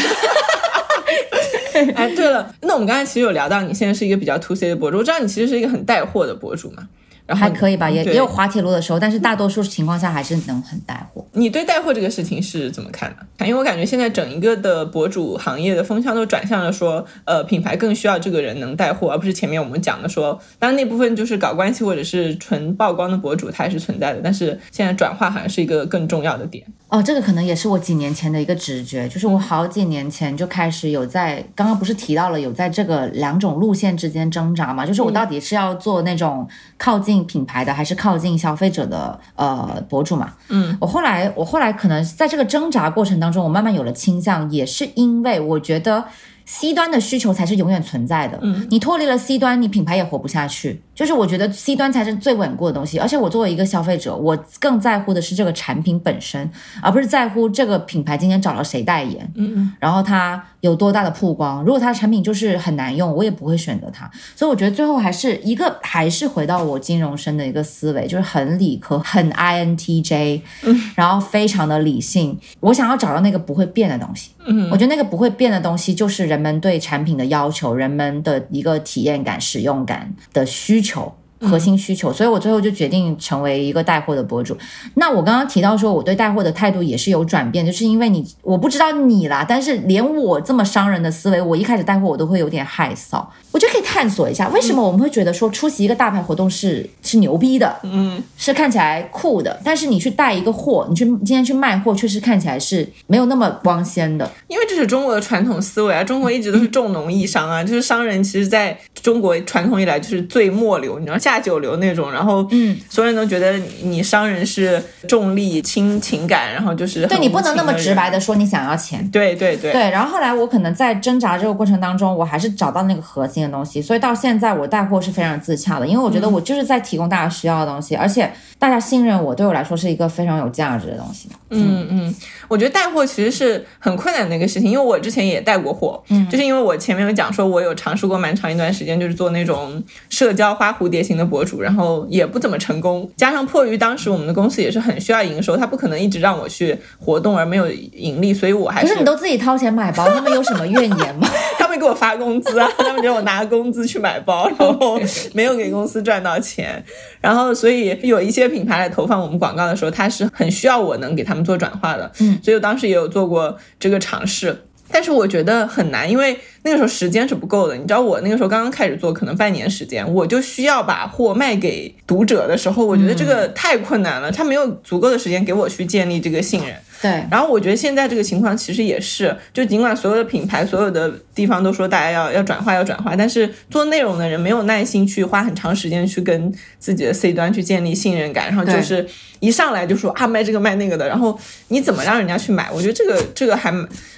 [1.94, 6.88] 哎，对了，那我们刚才其实有聊到，你现在是一个比较 to C 的博主，我知道你其实是一个很带货的博主嘛。
[7.26, 11.24] 然后还可以吧，也也有滑铁卢的时候，但是大多数情况下还是能很带货。
[11.32, 13.08] 你对带货这个事情是怎么看
[13.38, 13.46] 的？
[13.46, 26.64] 因为我感觉现在整一个的博主行业的风向都转向了说，呃，品牌更需要这个人能带货，而不是前面我们讲的说，当然那部分就是搞关系或者是纯曝光的博主，它还是存在的，但是现在转化好像是一个更重要的点。
[26.94, 34.87] 哦，这个可能也是我几年前的一个直觉，就是我好几年前就开始有在，刚刚不是提到了有在这个两种路线之间挣扎嘛？
[34.87, 40.35] 就是我到底是要做那种靠近品牌的，还是靠近消费者的呃博主嘛？
[40.50, 46.04] 嗯，我后来我后来可能在这个挣扎过程当中，我慢慢有了倾向，也是因为我觉得
[46.44, 48.38] C 端的需求才是永远存在的。
[48.40, 50.80] 嗯，你脱离了 C 端，你品牌也活不下去。
[50.94, 56.48] 就是我觉得 C 端才是最稳固的东西，而且我作为一个消费者，我更在乎的是这个产品本身，
[56.80, 61.62] 而不是在乎这个品牌今天找了谁代言，嗯然后它有多大的曝光。
[61.64, 64.11] 如果它的产品就是很难用，我也不会选择它。
[64.37, 72.38] 所以我觉得最后还是一个，还是回到我金融生的一个思维，就是很理科，很 INTJ，嗯然后非常的理性。
[72.61, 74.30] 我想要找到那个不会变的东西。
[74.46, 81.23] 嗯我觉得那个不会变的东西，就是人们对产品的要求，人们的一个体验感、使用感的需求。
[81.44, 84.57] 核心需求，所以我最后就决定成为一个带货的博主。
[84.94, 93.24] 那我刚刚提到说，我对带货的态度也是有转变，就是因为你，我不知道你啦，但是连我这么商人的思维，我一开始带货我都会有点害臊。
[93.52, 104.28] 我就可以探索一下，为什么我们会觉得说出席一个大牌活动是是牛逼的，嗯，是看起来酷的，但是你去带一个货，你去今天去卖货，确实看起来是没有那么光鲜的。
[104.48, 119.08] 因为这是中国的传统思维啊，中国一直都是重农抑商啊，就是商人其实在中国传统以来就是最末流，你知道下九流那种，然后嗯，所有人都觉得你商人是重利轻情感，然后就是对你不能那么直白的，的说你想要钱。
[119.10, 131.28] 对对对，对，然后后来我可能在挣扎这个过程当中，我还是找到那个核心的东西，所以到现在我带货是非常自洽的，因为我觉得我就是在提供大家需要的东西，而且大家信任我，对我来说是一个非常有价值的东西。
[131.50, 132.14] 嗯嗯，
[132.48, 151.28] 我觉得带货其实是很困难的一个事情，因为我之前也带过货，嗯，就是因为我前面有讲说，我有尝试过蛮长一段时间，就是做那种社交花蝴蝶型的博主，然后也不怎么成功，加上迫于当时我们的公司也是很需要营收，他不可能一直让我去活动而没有盈利，所以我还是可是你都自己掏钱买包，他们有什么怨言吗？
[151.58, 155.00] 他们给我发工资啊，他们觉得我拿工资去买包，然后
[155.32, 156.84] 没有给公司赚到钱，
[157.20, 164.66] 然后所以有一些品牌来投放我们广告的时候，他是很需要我能给他们做转化的，嗯，所以我当时也有做过这个尝试。
[164.94, 167.74] 但是我觉得很难，因为那个时候时间是不够的。
[167.74, 176.76] 你知道，我那个时候刚刚开始做，可能半年时间，我就需要把货卖给读者的时候，我觉得这个太困难了，他没有足够的时间给我去建立这个信任。
[177.02, 189.07] 对，然后我觉得现在这个情况其实也是，就尽管所有的品牌、所有的地方都说大家要要转化、要转化，但是做内容的人没有耐心去花很长时间去跟自己的 C 端去建立信任感，然后就是
[189.40, 192.70] 一上来就说啊卖这个卖那个的，然后你怎么让人家去买？
[192.72, 193.72] 我觉得这个这个还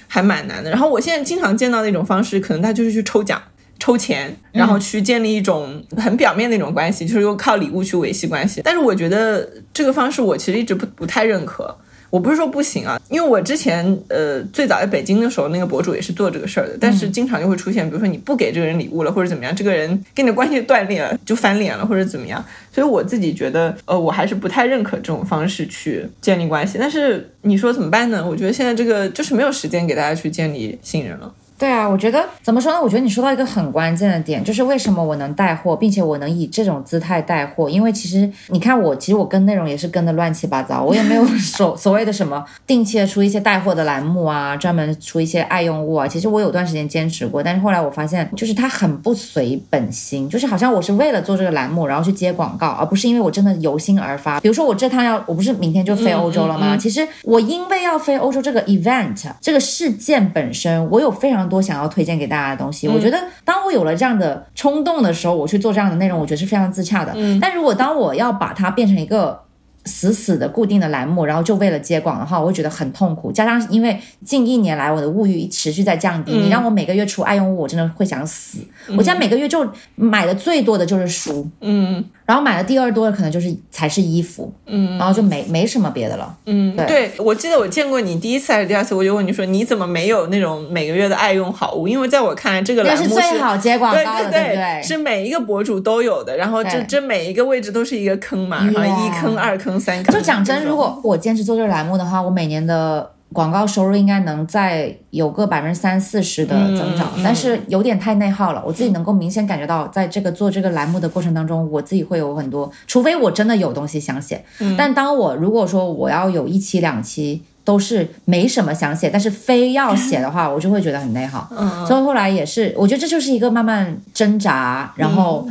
[0.07, 0.69] 还蛮难的。
[0.69, 3.41] 然后我现在经常见到那种方式，可能他就是去抽奖。
[3.79, 8.59] 抽钱，然后去建立一种很表面的一种关系，就是用靠礼物去维系关系。
[8.63, 11.77] 但是我觉得这个方式我其实一直不不太认可。
[12.09, 22.43] 我不是说不行啊，因为我之前呃最早在北京的时候，那个博主也是做这个事儿的，但是经常就会出现，比如说你不给这个人礼物了，或者怎么样，这个人跟你的关系断裂了，就翻脸了，或者怎么样。
[22.71, 26.77] 所以我自己觉得，呃，我还是不太认可这种方式去建立关系。
[26.79, 28.25] 但是你说怎么办呢？
[28.25, 31.33] 我觉得现在这个就是没有时间给大家去建立信任了。
[31.57, 32.79] 对啊，我觉得怎么说呢？
[32.79, 37.67] 我觉得你说到一个很关键的点，就是为什么我能带货，并且我能以这种姿态带货。
[37.67, 46.07] 因为其实你看我，其实我跟内容也是跟的乱七八糟，我也没有所 所谓的什么定期的出一些带货的栏目啊，专门出一些爱用物啊。
[46.07, 54.39] 其实我有段时间坚持过，但是后来我发现，就是它很不随本心，就是好像我是为了做这个栏目，然后去接广告，而不是因为我真的由心而发。
[54.39, 56.75] 比如说我这趟要，我不是明天就飞欧洲了吗？
[56.75, 62.87] 嗯嗯嗯其实我因为要飞欧洲这个 event 这个事件本身，我有非常多想要推荐给大家的东西。
[62.87, 67.15] 我觉得当我有了这样的冲动的时候，我去做这样的内容，我觉得是非常自洽的。
[67.41, 69.39] 但如果当我要把它变成一个
[69.85, 73.31] 死死的固定的栏目，然后就为了接广的话，我会觉得很痛苦。
[73.31, 78.59] 加上因为近一年来我的物欲持续在降低，你让我每个月出爱用物，我真的会想死。
[78.89, 86.37] 我现在每个月就买的最多的就是书，嗯然后买的第二多的可能就是才是衣服，嗯然后就没没什么别的了。
[86.45, 91.87] 嗯，对对，我记得我见过你第一次还是第二次，我就问你说你怎么没有那种每个月的爱用好物？
[91.87, 94.83] 因为在我看来，这个那栏目是最好接广对告的，对对对？
[94.83, 100.13] 是每一个博主都有的，然后这这每一个位置都是一个坑嘛，然后一坑、二坑、三坑。
[100.13, 108.63] 就讲真，如果我坚持做这个栏目的话，我每年的广告收入应该能再有个百分之三四十的增长，但是有点太内耗了。
[108.65, 114.43] 我自己能够明显感觉到，在这个做这个栏目的过程当中，我自己会有很多，除非我真的有东西想写。
[114.59, 121.47] 嗯但当我如果说我要有一期两期都是没什么想写，但是非要写的话，我就会觉得很内耗。
[121.51, 125.47] 嗯所以后来也是，我觉得这就是一个慢慢挣扎，然后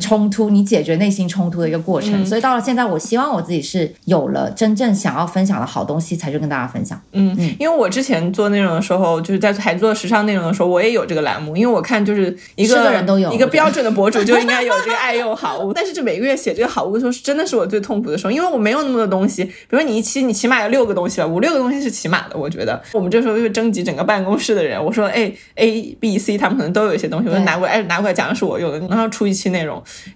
[0.00, 2.22] 冲突，你解决内心冲突的一个过程。
[2.22, 2.26] 嗯。
[2.26, 7.00] 所以到了现在，我希望我自己是有了真正想要分享的好东西，才去跟大家分享。
[7.12, 22.82] 嗯，因为我之前做内容的时候，就是在还做时尚内容的时候，我也有这个栏目，因为我看就是一个是人都有一个标准的博主就应该有这个爱用好物， 但是这每个月写这个好物的时候，是真的是我最痛苦的时候，因为我没有那么多东西，比如说你一期你起码有六个东西吧，五六个东西是起码的，我觉得。
[22.92, 29.63] 我们这时候就会征集整个办公室的人，我说哎 A B C 他们可能都有一些东西，我就拿过来，哎拿过来讲的是我用的，然后出一期内容，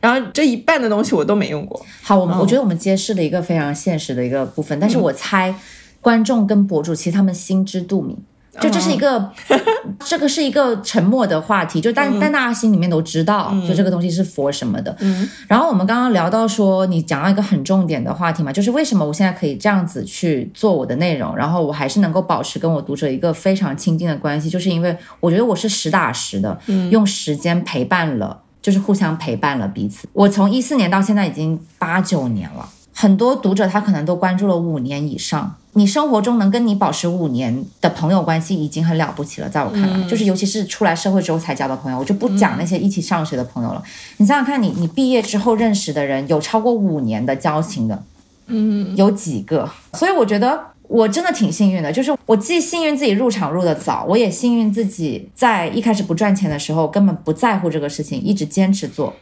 [0.00, 1.84] 然后这一半的东西我都没用过。
[2.02, 5.54] 好，我们、我觉得我们揭示了一个非常现实的一个部分，但是我猜
[6.00, 8.16] 观众跟博主其实他们心知肚明。
[8.60, 9.30] 就这是一个，
[10.04, 14.96] 这个是一个沉默的话题，就但、但大家心里面都知道，就这个东西是佛什么的。
[14.98, 26.58] 嗯然后我们刚刚聊到说，你讲到一个很重点的话题嘛，就是为什么我现在可以这样子去做我的内容，然后我还是能够保持跟我读者一个非常亲近的关系，就是因为我觉得我是实打实的，
[26.90, 30.06] 用时间陪伴了，就是互相陪伴了彼此。
[30.12, 32.68] 我从一四年到现在已经八九年了。
[32.92, 43.82] 很多读者他可能都关注了五年以上，你生活中能跟你保持五年的朋友关系已经很了不起了，在我看来，就是尤其是出来社会之后才交的朋友，我就不讲那些一起上学的朋友了。
[44.18, 48.02] 你想想看你，你毕业之后认识的人有超过五年的交情的，
[48.48, 49.66] 嗯，有几个？
[49.94, 59.14] 所以我觉得我真的挺幸运的，就是我既幸运自己入场入的早，我也幸运自己在一开始不赚钱的时候根本不在乎这个事情，一直坚持做。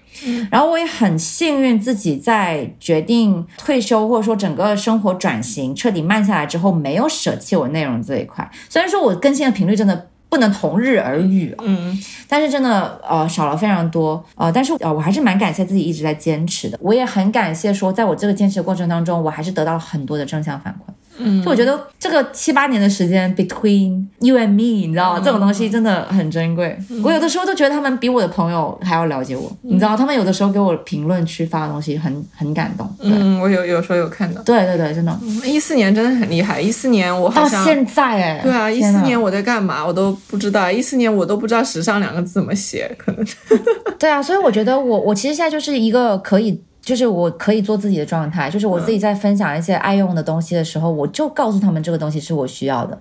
[0.51, 8.49] 然后我也很幸运自己在决定退休或者说整个生活转型彻底慢下来之后，没有舍弃我内容这一块。
[8.69, 10.09] 虽然说我更新的频率真的。
[10.29, 11.97] 不能同日而语啊，嗯，
[12.29, 20.93] 但是真的呃少了非常多呃，但是呃我还是蛮感谢自己一直在坚持的，我也很感谢说在我这个坚持的过程当中，我还是得到了很多的正向反馈。
[21.19, 25.23] 嗯，就我觉得这个七八年的时间，between you and me，你知道吗？
[25.25, 26.77] 这种东西真的很珍贵。
[27.03, 32.89] 我有的时候都觉得他们比我的朋友还要了解我，你知道，他们有的时候给我评论区发的东西很很感动。
[33.01, 34.43] 嗯，我有有时候有看到。
[34.43, 35.19] 对对对，真的。
[35.45, 43.25] 一四年真的很厉害，一四年我好像到现在哎，对啊，一四年我在干嘛我都不知道，一四年我都不知道“时尚”两个字怎么写，可能
[43.99, 52.97] 对啊，所以我觉得我我其实现在就是一个可以，就是我可以做自己的状态，就是我自己在分享一些爱用的东西的时候，我就告诉他们这个东西是我需要的，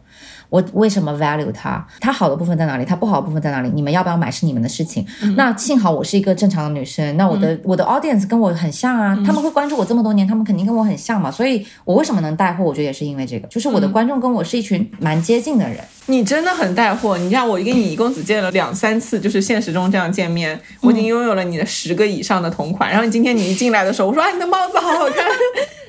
[0.50, 5.06] 我为什么 value 它，它好的部分在哪里，它不好的部分在哪里，你们要不要买是你们的事情。
[5.36, 15.78] 那幸好我是一个正常的女生，那我的、我的 audience 跟我很像啊，他们会关注我这么多年，他们肯定跟我很像嘛，所以我为什么能带货，我觉得也是因为这个，就是我的观众跟我是一群蛮接近的人。
[16.08, 17.18] 你真的很带货。
[17.18, 22.89] 你看，我跟你一共只见了两三次，就是现实中这样见面，我已经拥有了你的十个以上的同款。
[22.89, 25.26] 然后你今天你一进来的时候，我说啊，你的帽子好好看。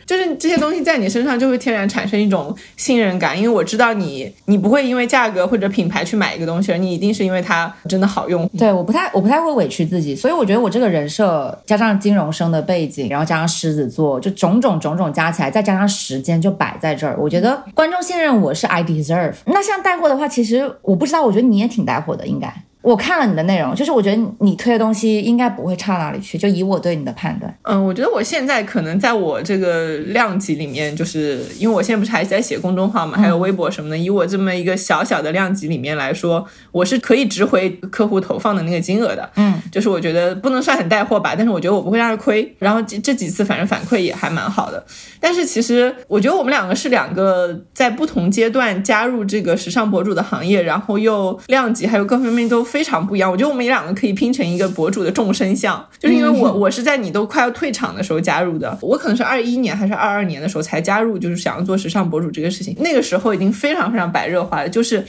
[0.06, 8.48] 就是这些东西在你身上就会天然产生一种信任感，因为我知道你，你不会因为价格或者品牌去买一个东西，你一定是因为它真的好用。
[8.56, 17.16] 对，我不太我不太会委屈自己，所以我觉得我这个人设加上金融生的背景，然后加上狮子座，就种种种种加起来，再加上时间就摆在这儿。
[17.18, 19.34] 我觉得观众信任我是 I deserve。
[19.46, 22.52] 那像带货的话，其实我不知道，我觉得你也挺带货的，应该。
[22.86, 27.52] 我看了你的内容，就是我觉得你推的东西应该不会差哪里去，就以我对你的判断。
[27.62, 39.28] 嗯，我觉得我现在可能在我这个量级里面，就是因为我现在不是还在写公众号嘛，还有微博什么的，以我这么一个小小的量级里面来说，我是可以值回客户投放的那个金额的。
[39.34, 42.54] 嗯，就是我觉得不能算很带货吧，但是我觉得我不会让人亏。
[42.60, 44.86] 然后这这几次反正反馈也还蛮好的。
[45.18, 53.30] 但是其实我觉得我们两个是两个在不同阶段加入这个时尚博主的行业，然后又量级还有各方面都非常不一样。
[53.32, 62.76] 我觉得我们两个可以拼成一个博主的众生相，就是因为我我是在你都快要退场的时候加入的，我可能是二一年还是二二年的时候才加入，就是想要做时尚博主这个事情。
[62.80, 65.02] 那个时候已经非常非常白热化了，就是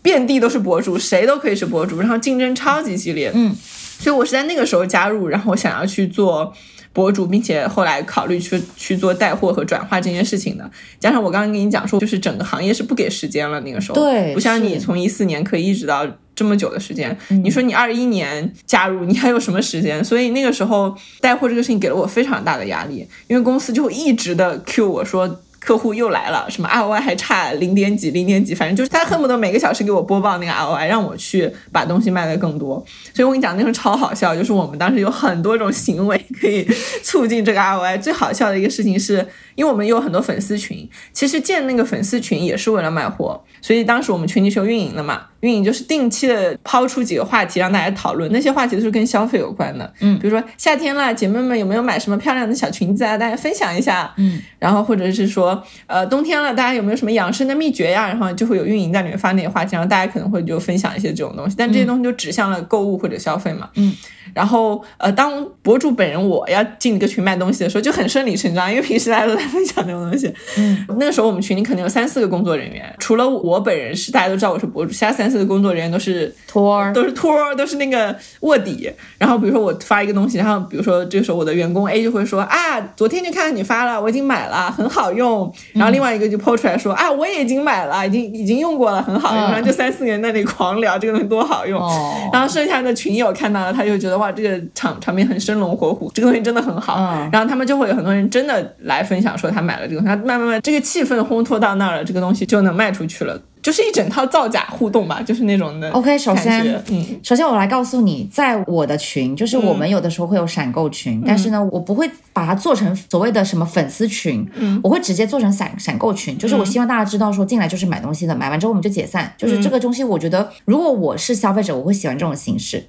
[0.00, 3.30] 遍地都是博主，谁都可以是博主，然后竞争超级激烈。
[3.34, 3.54] 嗯，
[3.98, 6.54] 所以我是在那个时候加入，然后想要去做。
[6.92, 10.68] 博主，并且后来考虑去去做带货和转化这件事情的，
[10.98, 16.04] 加上我刚刚跟你讲说，就是整个行业是不给时间了，那个时候，对不像你从一四年可以一直到
[16.40, 17.14] 这么久的时间，
[17.44, 20.02] 你说你二一年加入，你还有什么时间？
[20.02, 25.42] 所以那个时候带货这个事情给了我非常大的压力，因为公司就一直的 cue 我说。
[25.60, 32.82] 客户又来了，什么 ROI 还差零点几零点几，反正就是他恨不得每个小时给我播报那个 ROI，让我去把东西卖的更多。
[33.12, 36.66] 所以我跟你讲，那时候超好笑，就是我们当时有很多种行为可以
[37.02, 38.00] 促进这个 ROI。
[38.00, 39.28] 最好笑的一个事情是，
[39.60, 53.18] 因为我们有很多粉丝群，其实建那个粉丝群也是为了卖货，所以当时我们群里是有运营的嘛，运营就是定期的抛出几个话题让大家讨论，那些话题都是跟消费有关的，嗯比如说夏天了，姐妹们有没有买什么漂亮的小裙子啊？
[53.18, 58.08] 大家分享一下，嗯，然后或者是说，呃，冬天了，大家有没有什么养生的秘诀呀？
[58.08, 63.94] 然后就会有运营在里面发那些话题，然后大家可能会就分享一些这种东西，但这些东西就指向了购物或者消费嘛，嗯。
[64.34, 70.32] 然后，呃，当博主本人我要进一个群卖东西的时候，就很顺理成章，因为平时大家都在分享这种东西。
[70.58, 78.90] 嗯，那个时候我们群里可能有三四个工作人员，除了我本人是大家都知道我是博主，其他三四个工作人员都是托儿都是托儿，都是那个卧底。
[79.18, 85.52] 然后比如说我发一个东西，然后比如说这个时候我的员工 A 就会说啊，昨天就看到你发了，我已经买了，很好用。
[85.74, 89.40] 然后另外一个就抛出来说啊，我也已经买了，已经已经用过了，很好用。
[89.40, 91.80] 嗯然后就三四个人在那里狂聊这个东西多好用。
[91.80, 96.96] 哦，然后剩下的群友看到了，他就觉得哇，这个场场面很生龙活虎，这个东西真的很好。
[96.98, 105.90] 嗯然后他们就会有很多人真的来分享说他买了这个东西，他慢慢慢这个气氛烘托到那儿了，这个东西就能卖出去了，就是一整套造假互动吧，就是那种的。
[105.90, 114.46] OK，首先嗯首先我来告诉你，在我的群，就是我们有的时候会有闪购群，但是呢，我不会把它做成所谓的什么粉丝群，
[114.82, 122.84] 我会直接做成闪闪购群，就是我希望大家知道说进来就是买东西的，买完之后我们就解散，就是这个东西，我觉得如果我是消费者，我会喜欢这种形式。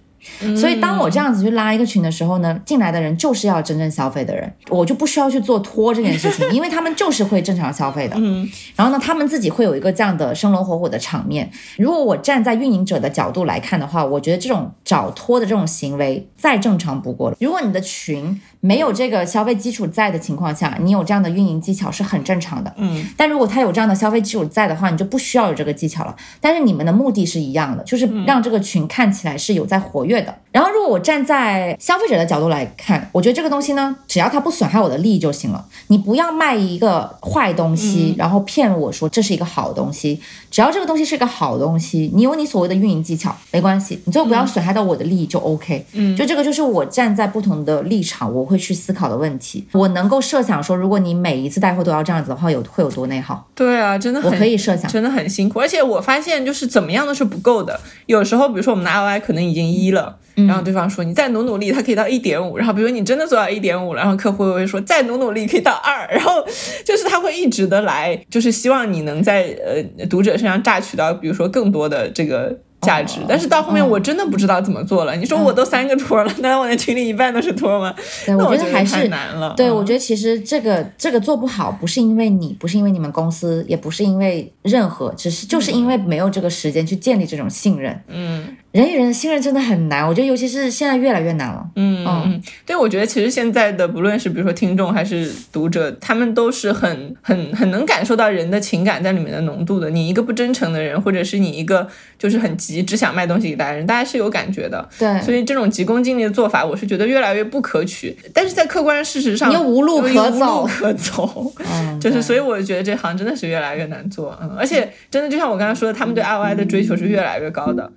[0.56, 8.16] 所以当我这样子去拉一个群的时候呢，进来的人就是要真正消费的人，我就不需要去做托这件事情，因为他们就是会正常消费的。
[8.18, 11.50] 嗯，然后呢，他们自己会有一个这样的生龙活虎的场面。
[11.78, 17.38] 如果我站在运营者的角度来看的话，我觉得这种找托的这种行为再正常不过了。
[17.40, 22.74] 如果你的群没有这个消费基础在的情况下，你有这样的运营技巧是很正常的。
[22.78, 26.16] 嗯，但如果他有这样的消费基础在的话，你就不需要有这个技巧了。
[26.40, 30.34] 但是你们的目的是一样的，就是让这个群看起来是有在活跃的。
[30.52, 35.66] 然后，如果我站在消费者的角度来看，我觉得这个东西呢，只要它不损害我的利益就行了。
[35.88, 40.22] 你不要卖一个坏东西，然后骗我说这是一个好东西。
[40.50, 45.86] 只要这个东西是一个好东西，你有你所谓的运营技巧没关系，你最后不要损害到我的利益就 OK。
[45.94, 49.66] 嗯，就这个就是我站在不同的立场，我会去思考的问题。
[49.72, 53.48] 我能够设想说，如果你每一次带货都要这样子的话，有会有多内耗？
[53.56, 54.92] 对啊，真的我可以设想。
[54.92, 57.80] 真的很辛苦，而且我发现就是怎么样都是不够的。
[58.08, 62.58] 有时候，比如说我们的 ROI 可能已经一了，然后对方说你再努努力，它可以到一点五。
[62.58, 66.08] 然后比如你真的做到一点五了，然后客户会说再努努力可以到二。
[66.12, 66.44] 然后
[66.86, 72.58] 就是他会一直的来，就是希望你能在呃读者身上榨取到，比如说更多的这个。
[72.82, 75.16] 价值，但是到后面我真的不知道怎么做了。
[75.16, 77.94] 你说我都三个托了，难道我的群里一半都是托吗？
[78.26, 79.54] 对，那我觉得还是太难了。
[79.56, 88.02] 对，嗯我觉得其实这个这个做不好，不是因为你，不是因为你们公司，也不是因为任何，只是就是因为没有这个时间去建立这种信任。
[88.08, 91.70] 嗯人与人的信任真的很难，我觉得尤其是现在越来越难了。
[91.76, 99.90] 嗯嗯，对，我觉得其实现在的不论是比如说听众还是读者，他们都是很很很能感受到人的情感在里面的浓度的。
[99.90, 101.86] 你一个不真诚的人，或者是你一个
[102.18, 104.88] 就是很急只想卖东西给大家人，大家是有感觉的。
[104.98, 108.18] 对，所以这种急功近利的做法，我是觉得越来越不可取。
[108.34, 111.54] 但是在客观事实上，你又无路可走无路走可走。
[111.70, 117.92] 嗯， 就是，所以我觉得这行真的是越来越难做，嗯，而且真的就像我刚才说的，他们对 I O I 的追求是越来越高的。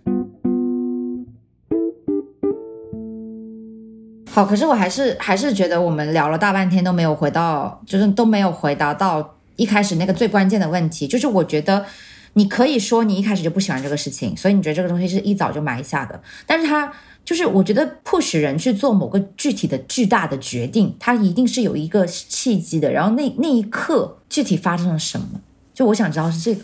[4.34, 11.86] 好，可是我还是还是觉得我们聊了大半天都没有回到，就是都没有回答到一开始那个最关键的问题，就是我觉得
[12.32, 16.92] 你可以说你一开始就不喜欢这个事情，所以你觉得这个东西是一早就埋下的，但是它
[17.24, 25.40] 就是我觉得迫使人去做某个具体的巨大的决定，它一定是有一个契机的，然后那那一刻具体发生了什么，
[25.72, 26.62] 就我想知道是这个。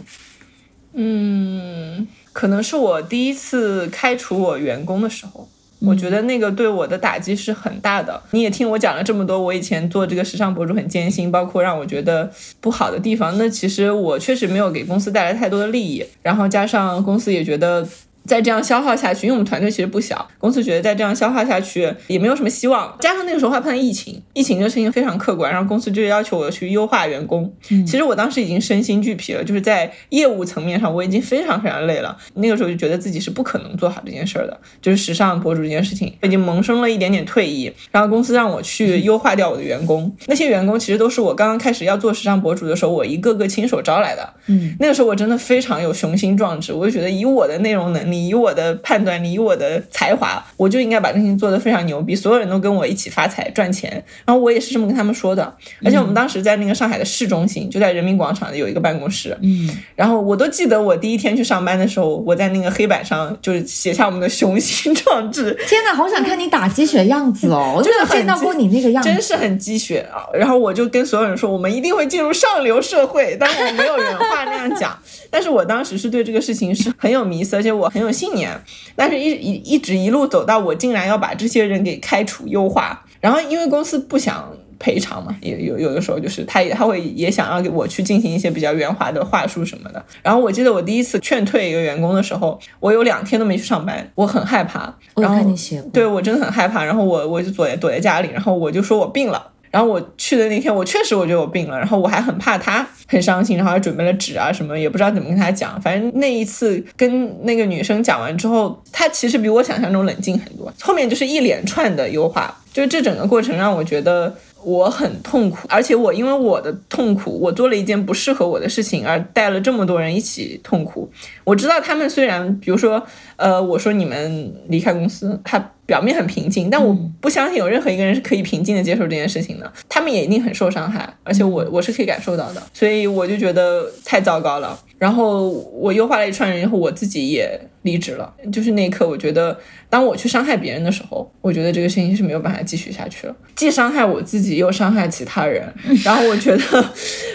[0.95, 5.49] 嗯，可能是我第一次开除我员工的时候。
[5.81, 8.23] 我觉得那个对我的打击是很大的。
[8.31, 13.37] 你也听我讲了这么多，我以前做这个时尚博主很艰辛，包括让我觉得不好的地方。
[13.39, 17.87] 那其实我确实没有给公司带来太多的利益，然后加上公司也觉得。
[18.25, 22.97] 再这样消耗下去，因为我们团队其实不小，公司觉得再这样消耗下去也没有什么希望。
[23.01, 27.53] 加上那个时候还碰到疫情，疫情这个事情非常客观，然后公司就要求我去优化员工。
[27.61, 32.17] 其实我当时已经身心俱疲了，就是在业务层面上我已经非常非常累了。
[32.35, 37.73] 那个时候就觉得自己是不可能做好这件事儿的，就是时尚博主这件事情，已经萌生了一点点退意。
[37.91, 44.35] 然后公司让我去优化掉我的员工，那些员工其实都是我刚刚开始要做时尚博主的时候，我一个个亲手招来的。
[44.47, 54.03] 嗯，那个时候我真的非常有雄心壮志，我就觉得以我的内容能力，以我的判断你，以我的才华，我就应该把这事情做得非常牛逼，所有人都跟我一起发财赚钱。
[54.25, 55.55] 然后我也是这么跟他们说的，
[55.85, 67.75] 而且我们当时在那个上海的市中心，就在人民广场有一个办公室，嗯，然后我都记得我第一天去上班的时候，我在那个黑板上就是写下我们的雄心壮志， 天哪，好想看你打鸡血样子哦！
[67.77, 70.25] 我就没有见到过你那个样子，真是很鸡血啊！
[70.33, 74.97] 然后我就跟所有人说，我们一定会进入上流社会，但是我没有原话那样讲，
[75.31, 78.51] 但是我当时是对这个事情是很有迷思，而且我很有信念。
[78.97, 84.51] 但是一一一直一路走到我竟然要把这些人给开除优化，然后因为公司不想。
[84.83, 90.03] 赔偿嘛，也有有的时候就是他也他会也想要给我去进行一些比较圆滑的话术什么的。
[90.23, 94.91] 然后我记得我第一次劝退一个员工的时候，我有两天都没去上班，我很害怕。
[95.17, 99.49] 然后看你写，对我真的很害怕，然后我我就躲在躲在家里，然后我就说我病了。
[99.71, 105.81] 然后我去的那天，我确实我觉得我病了，然后我还很怕他很伤心，然后还准备了纸啊什么，也不知道怎么跟他讲。
[105.81, 110.73] 反正那一次跟那个女生讲完之后，她其实比我想象中冷静很多。
[110.81, 121.11] 后面就是一连串的优化，就是这整个过程让我觉得我很痛苦，而且我因为我的痛苦，我做了一件不适合我的事情，而带了这么多人一起痛苦。
[121.45, 123.03] 我知道他们虽然，比如说，
[123.37, 129.73] 呃，我说你们离开公司，他表面很平静，但我不相信有任何一个人是可以平静的接受这件事情的。
[129.89, 134.79] 他们也一定很受伤害，而且我我是可以感受到的，所以我就觉得太糟糕了。
[135.01, 138.31] 然后我优化了一串人以后，我自己也离职了。
[138.53, 145.67] 就是那一刻，我觉得当我去伤害别人的时候，我觉得这个事情是没有办法继续下去了，既伤害我自己，又伤害其他人。
[146.05, 146.63] 然后我觉得，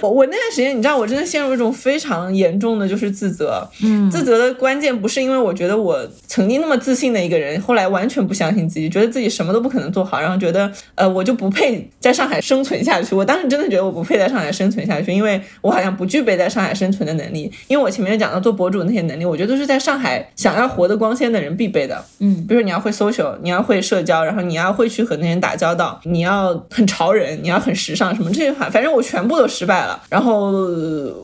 [0.03, 3.68] 我我那段时间，你知道，我真的陷入一种非常严重的就是自责。
[3.82, 13.16] 嗯，自责的关键不是因为我觉得我曾经那么自信的一个人，后来完全不相信自己，觉得自己什么都不可能做好，然后觉得呃，我就不配在上海生存下去。
[13.16, 17.51] 我当时真的觉得我不配在上海生存下去，因为我好像不具备在上海生存的能力。
[17.67, 22.03] 因为我前面讲到做博主那些能力，我觉得都是在上海想要活得光鲜的人必备的。
[22.19, 30.01] 嗯，比如说你要会 social，你要会社交，然后你要会去和那些人打交道，你要很潮人，你要很时尚，什么这些话，反正我全部都失败了。
[30.09, 30.51] 然后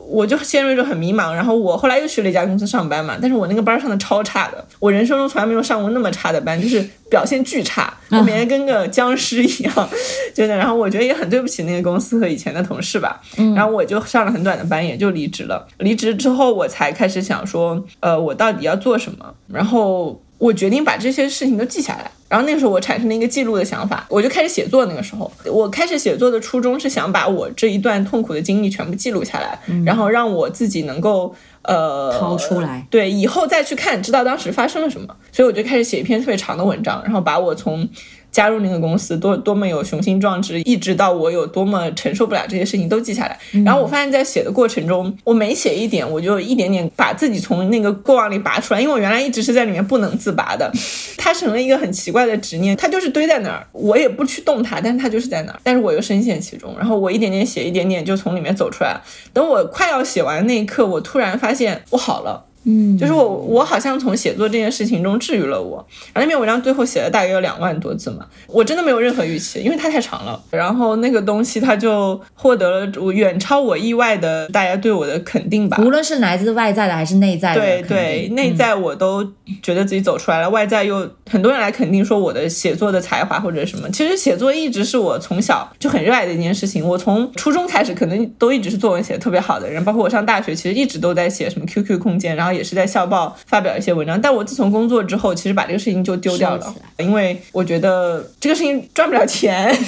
[0.08, 1.32] 我就陷入一种很迷茫。
[1.32, 9.88] 然后我后来又去了一家公司上班嘛，但是我那个班上的超差的，我人生中从来没有上过那么差的班，就是表现巨差，我每天跟个僵尸一样，
[10.34, 10.56] 真的。
[10.56, 13.20] 然后我觉得也很对不起那个公司和以前的同事吧。
[13.54, 15.66] 然后我就上了很短的班，也就离职了。
[15.78, 19.34] 离职之后，我才开始想说，呃，我到底要做什么？
[19.48, 22.10] 然后我决定把这些事情都记下来。
[22.28, 24.86] 然后那个时候，我产生了一个记录的想法，我就开始写作。
[24.86, 35.14] 那个时候，我开始写作的初衷是想把我这一段痛苦的经历全部记录下来，然后让我自己能够呃掏出来，对，以后再去看，知道当时发生了什么。
[35.30, 37.88] 所以我就开始写一篇特别长的文章，然后把我从。
[38.32, 43.38] 加入那个公司多多么有雄心壮志，一直到我有多么承受不了这些事情都记下来。
[43.64, 48.80] 然后我发现，在写的过程中，我每写一点，我就一点点把自己从那个过往里拔出来。
[48.80, 50.72] 因为我原来一直是在里面不能自拔的，
[51.18, 55.60] 它成了一个很奇怪的执念，它就是堆在那儿，我也不去动它，但是它就是在那儿。
[55.62, 58.98] 但是我又深陷其中，然后我一点点写，一点点就从里面走出来。
[59.34, 62.46] 等我快要写完那一刻，我突然发现我好了。
[62.64, 65.84] 嗯，就是我，我好像从写作这件事情中治愈了我。
[66.12, 70.40] 然后那篇文章最后写了大约有两万多字嘛，我真的没有任何预期，因为它太长了。
[70.50, 75.78] 然后那个东西它就获得了我远超我意外的大家对我的肯定吧。
[75.80, 79.24] 无论是来自外在的还是内在的，对对，内在我都
[79.60, 83.90] 觉得自己走出来了，外在又很多人来肯定说我的写作的才华或者什么。
[83.90, 86.86] 其实写作一直是我从小就很热爱的一件事情。
[86.86, 92.51] 我从初中开始可能都一直是作文写的特别好的人，包括我上大学其实一直都在写什么 QQ 空间，然后。
[92.52, 99.76] 也是在校报发表一些文章，但我自从工作之后，其实把这个事情就丢掉了，因为我觉得这个事情赚不了钱。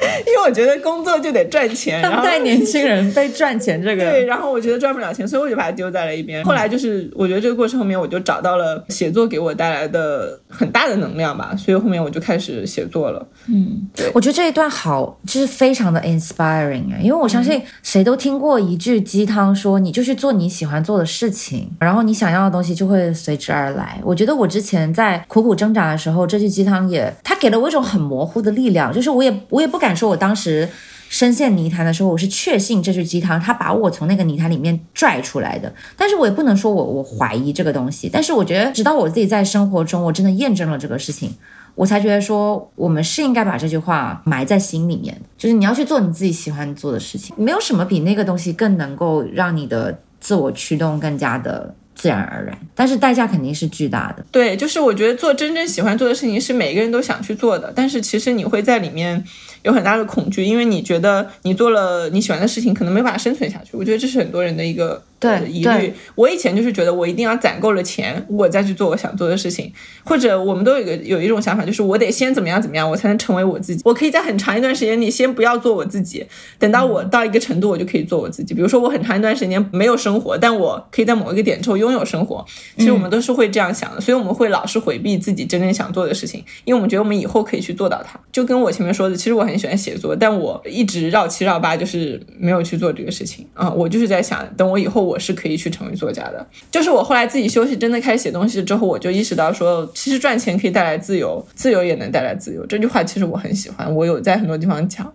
[0.26, 6.44] 因为我觉得工作就得赚钱，当代年轻人被赚钱这个对，然后我觉得赚不了钱，所以我就把它丢在了一边。
[6.44, 13.26] 后来就是我觉得这个过程后面，我就找到了写作给我带来的很大的能量吧，所以后面我就开始写作了。
[13.48, 23.98] 嗯，对，我觉得这一段好，就是非常的 inspiring 啊，因为我相信谁都听过一句鸡汤，说你就去做你喜欢做的事情，然后你想要的东西就会随之而来。
[24.04, 30.08] 我觉得我之前在苦苦挣扎的时候，这句鸡汤也，它给了我一种很模糊的力量，就是我也我也不敢敢说。
[30.08, 30.68] 我当时
[31.08, 35.72] 深陷泥潭的时候，我是确信这句鸡汤，他把我从那个泥潭里面拽出来的。
[35.96, 38.10] 但是我也不能说我我怀疑这个东西。
[38.12, 41.32] 但是我觉得，直到我自己在生活中，我真的验证了这个事情，
[41.76, 45.20] 我才觉得说，我们是应该把这句话埋在心里面。
[45.38, 52.58] 就是你要去做你自己喜欢做的事情，没有什么比那个东西更能够让你的自我驱动更加的自然而然。
[52.74, 54.24] 但是代价肯定是巨大的。
[54.32, 59.24] 对，就是我觉得做真正喜欢做的事情是每个人都想去做的，但是其实你会在里面。
[59.64, 63.76] 有很大的恐惧，因为你觉得你做了你喜欢的事情，可能没办法生存下去。
[63.76, 65.02] 我觉得这是很多人的一个。
[65.18, 65.92] 对，疑虑。
[66.14, 69.72] 我以前就是觉得我一定要攒够了钱，我再去做我想做的事情。
[70.04, 73.80] 或者我们都有一个有一种想法，就是我得先怎么样怎么样，我才能成为我自己。
[73.84, 76.26] 我可以在很长一段时间里先不要做我自己，
[76.58, 78.52] 等到我到一个程度，我就可以做我自己。
[78.52, 82.44] 比如说我很长一段时间没有生活，但我可以在某一个点之后拥有生活。
[82.76, 88.20] 其实我们都是会这样想的，所以我们会老是回避自己真正想做的事情，因为我们觉得我们以后可以去做到它。
[88.30, 93.70] 就跟我前面说的，其实我很喜欢写作，但我一直绕七绕八，就是没有去做这个事情啊。
[93.70, 95.94] 我就是在想，等我以后我是可以去成为。
[95.94, 102.66] 作家的，就是我后来自己休息，真的开始写东西之后，我就意识到说，其实赚钱可以带来自由，自由也能带来自由。
[102.66, 105.10] 这句话其实我很喜欢，我有在很多地方讲。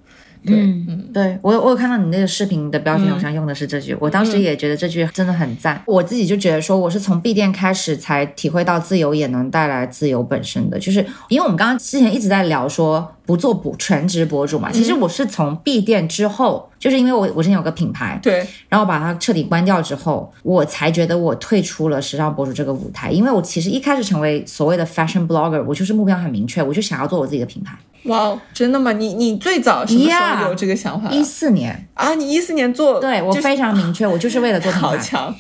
[0.45, 5.83] 嗯嗯，对我我有看到你那个视频的标题好像用的是这句，我当时也觉得这句真的很赞。
[5.85, 27.77] 我自己就觉得说，我是从闭店开始才体会到自由也能带来自由本身的，就是因为我们刚刚之前一直在聊说不做博全职博主嘛，其实我是从闭店之后，就是因为我我之前有个品牌，对，然后把它彻底关掉之后，我才觉得我退出了时尚博主这个舞台，因为我其实一开始成为所谓的 fashion blogger，我就是目标很明确，我就想要做我自己的品牌。
[28.05, 28.93] 哇，真的吗？
[28.93, 31.11] 你你最早什么时候有这个想法？
[31.11, 34.87] 一四年啊，你一四年做，对我非常明确，我就是为了做品牌。
[34.89, 35.35] 好强，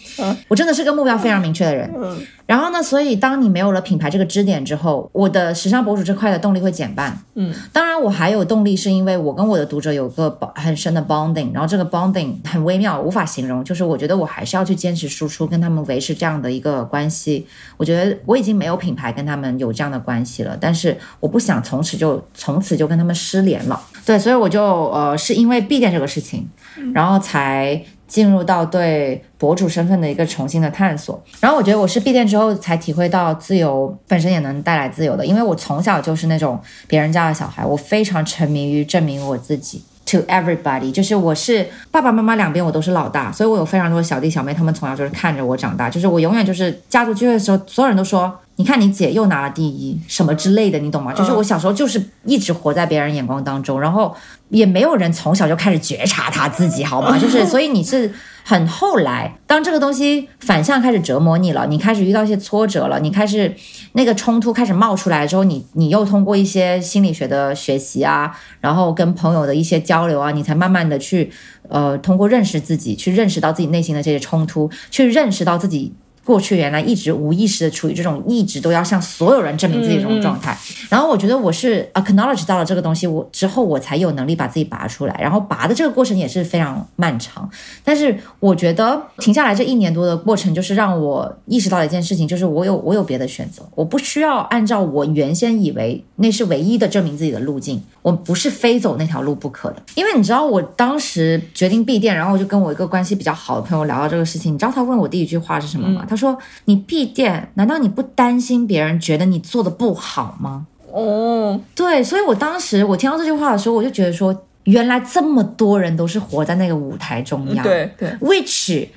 [0.47, 1.91] 我真的是个目标非常明确的人。
[1.97, 7.15] 嗯，然后呢，所以当你没有了品牌这个支点之后，我的时尚博主这块的动力会减半。
[7.35, 13.63] 嗯，当然我还有动力，是因为我跟我的读者有个很深的 bonding，然后这个 bonding 很微妙，无法形容。
[13.63, 17.45] 就是我觉得我还是要去坚持输出，跟他们维持这样的一个关系。
[17.77, 23.79] 我觉得我已经没有品牌跟他们有这样的关系了，但是我不想从此就从此就跟他们失联了。
[24.03, 26.49] 对，所以我就呃是因为闭店这个事情，
[26.95, 27.85] 然后才。
[28.09, 48.35] 进入到对博主身份的一个重新的探索，然后我觉得我是闭店之后才体会到自由本身也能带来自由的，因为我从小就是那种别人家的小孩，我非常沉迷于证明我自己 to everybody，就是我是爸爸妈妈两边我都是老大，所以我有非常多小弟小妹，他们从小就是看着我长大，就是我永远就是家族聚会的时候，所有人都说。
[48.59, 51.13] 你看，你姐又拿了第一，什么之类的，你懂吗？
[51.13, 54.13] 就是我小时候就是一直活在别人眼光当中，然后
[54.49, 57.15] 也没有人从小就开始觉察他自己，好吗？
[57.17, 58.11] 就是所以你是
[58.43, 63.55] 很后来，当这个东西反向开始折磨你了，你开始遇到一些挫折了，你开始
[63.93, 71.31] 那个冲突开始冒出来之后，你你又通过一些心理学的学习啊，然后跟朋友的一些交流啊，你才慢慢的去
[71.69, 75.93] 呃通过认识自己，去认识到自己内心的这些冲突，去认识到自己。
[76.29, 80.55] 过去原来一直无意识的处于这种一直都要向所有人证明自己这种状态，
[80.87, 87.49] 然后我觉得我是 acknowledge 到了这个东西，我之后我才有能力把自己拔出来，然后拔的这个过程也是非常漫长，
[87.83, 106.05] 但是我觉得停下来这一年多的过程，就是让我意识到了一件事情，就是我有我有别的选择，我不需要按照我原先以为那是唯一的证明自己的路径，我不是非走那条路不可的，因为你知道我当时决定闭店，然后我就跟我一个关系比较好的朋友聊到这个事情，你知道他问我第一句话是什么吗？
[106.07, 106.18] 他。
[106.19, 110.67] 说你闭店，难道你不担心别人觉得你做的不好吗？
[110.91, 118.87] 哦，对，所以我当时我听到这句话的时候，我就觉得说，原来这么多人都是活在那个舞台中央，对对，which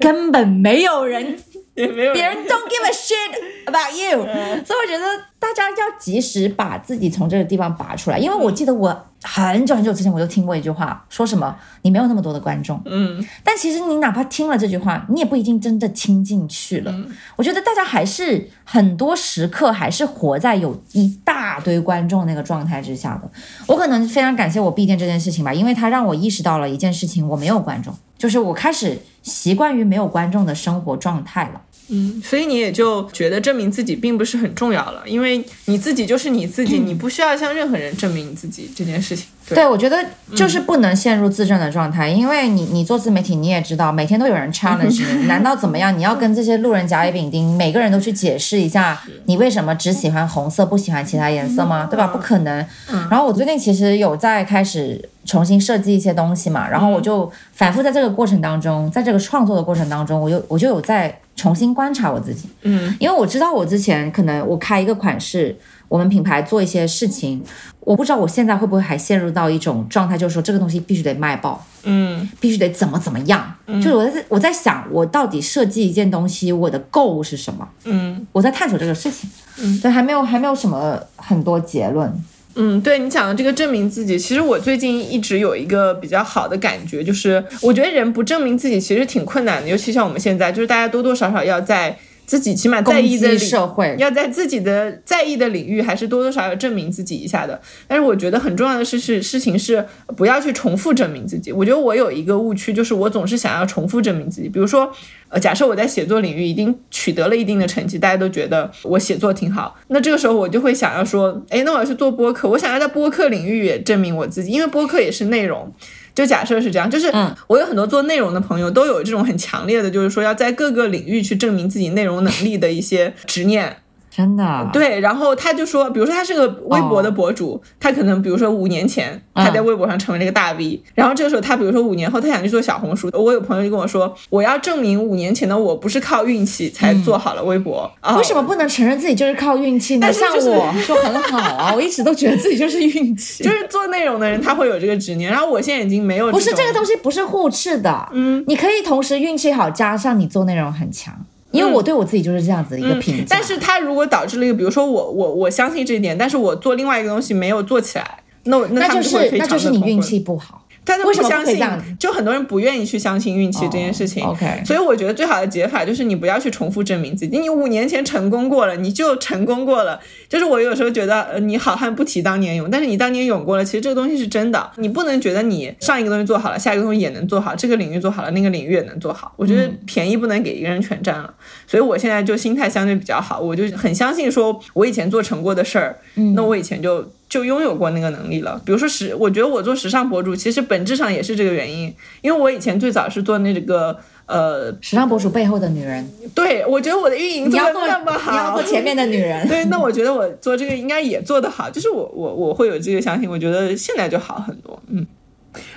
[0.00, 1.38] 根本没有人。
[1.74, 4.24] 也没有别人 don't give a shit about you，
[4.64, 5.04] 所以我觉得
[5.38, 8.18] 大家要及时把自己从这个地方拔出来。
[8.18, 16.94] 因为我记得我很久很久之前我就听过一句话，说什么你没有那么多的观众，嗯，但其实你哪怕听了这句话，你也不一定真的听进去了。
[17.36, 23.28] 我觉得大家还是很多时刻还是活在有一大堆观众那个状态之下的。
[23.66, 31.60] 我可能非常感谢我闭店这件事情吧，因为它让我意识到了一件事情，我没有观众，就是我开始习惯于没有观众的生活状态了。
[31.88, 39.26] 嗯，所以你也就觉得证明自己并不是很重要了，因为你自己就是你自己， 你不需要向任何人证明你自己这件事情。
[39.48, 39.98] 对，我觉得
[40.34, 45.96] 就是不能陷入自证的状态，因为你你做自媒体，你也知道每天都有人 challenge 你，难道怎么样？
[45.96, 51.86] 你要跟这些路人甲乙丙丁每个人都去解释一下，你为什么只喜欢红色不喜欢其他颜色吗？
[51.90, 52.06] 对吧？
[52.06, 52.64] 不可能。
[53.10, 65.54] 然后我最近其实有在开始重新设计一些东西嘛，然后我就反复在这个过程当中，在这个创作的过程当中，我就我就有在重新观察我自己，嗯，因为我知道我之前可能我开一个款式。
[65.88, 67.42] 我们品牌做一些事情，
[67.80, 77.68] 我不知道我现在会不会还陷入到一种状态，就是说这个东西必须得卖爆，嗯，必须得怎么怎么样，就是我在我在想，我到底设计一件东西，我的 goal 是什么？
[77.84, 82.12] 嗯，我在探索这个事情，嗯，对，还没有还没有什么很多结论。
[82.56, 91.96] 嗯，对你讲的这个证明自己，其实我最近一直有一个比较好的感觉，就是我觉得人不证明自己其实挺困难的，尤其像我们现在，就是大家多多少少要在。
[92.26, 97.60] 自己起码在意的社会，要在自己的在意的领域，还是多多少少证明自己一下的。
[97.86, 99.84] 但是我觉得很重要的是，是事情是
[100.16, 101.52] 不要去重复证明自己。
[101.52, 104.48] 我觉得我有一个误区，就是我总是想要重复证明自己。
[104.48, 104.90] 比如说，
[105.28, 115.72] 呃，假设我在写作领域已经取得了一定的成绩，大家都觉得我写作挺好，那这个时候我就会想要说，哎，那我要去做播客，我想要在播客领域也证明我自己，因为播客也是内容。
[116.14, 117.12] 就假设是这样，就是
[117.46, 123.78] 我有很多做内容的朋友，都有这种很强烈的，就是说要在各个领域去证明自己内容能力的一些执念。
[124.14, 124.70] 真的。
[124.72, 140.00] 对，然后他就说，比如说他是个微博的博主，他可能比如说五年前他在微博上成为了一个大 V，然后这个时候他比如说五年后他想去做小红书，我有朋友就跟我说，我要证明五年前的我不是靠运气才做好了微博，为什么不能承认自己就是靠运气呢？
[140.02, 151.12] 但像我说很好啊，我一直都觉得自己就是运气，就是做内容的人他会有这个执念，然后我现在已经没有，不是这个东西不是互斥的，嗯，你可以同时运气好加上你做内容很强。
[151.54, 160.63] 因为我对我自己就是这样子的一个评价，但是他如果导致了一个，比如说我我我相信这一点，但是我做另外一个东西没有做起来，那那就是那就是你运气不好。
[160.84, 161.58] 大家为什么相信
[161.98, 164.22] 就很多人不愿意去相信运气这件事情。
[164.64, 169.98] 所以我觉得最好的解法就是你不要去重复证明自己，你五年前成功过了，你就成功过了。
[170.28, 174.70] 就是我有时候觉得，呃，你好汉不提当年勇，但是你当年勇过了，其实这个东西是真的。
[174.76, 179.32] 你不能觉得你上一个东西做好了，下一个东西也能做好，这个领域做好了，那个领域也能做好。
[179.36, 181.32] 我觉得便宜不能给一个人全占了。
[181.66, 185.98] 所以我现在就心态相对比较好，我就很相信说，我以前做成过的事儿，
[186.34, 187.10] 那我以前就。
[187.34, 188.62] 就拥有过那个能力了。
[188.64, 199.48] 比如说时，我觉得我做时尚博主，其实本质上也是这个原因，因为我以前最早是做那个呃，时尚博主背后的女人，对我觉得我的运营做的那么好，你要做前面的女人。
[199.48, 205.04] 对，那我觉得我做这个应该也做得好，就是我我我会有这个相信，我觉得现在就好很多，嗯。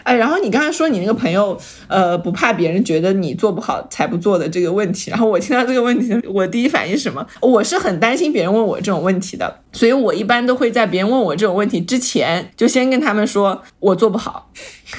[0.08, 7.28] 哎，然后你刚才说你那个朋友，呃，不怕别人觉得你做不好才不做的这个问题，然后我听到这个问题，我第一反应是什么？
[7.42, 14.50] 我是很担心别人问我这种问题的，所以我一般都会在别人问我这种问题之前，就先跟他们说我做不好，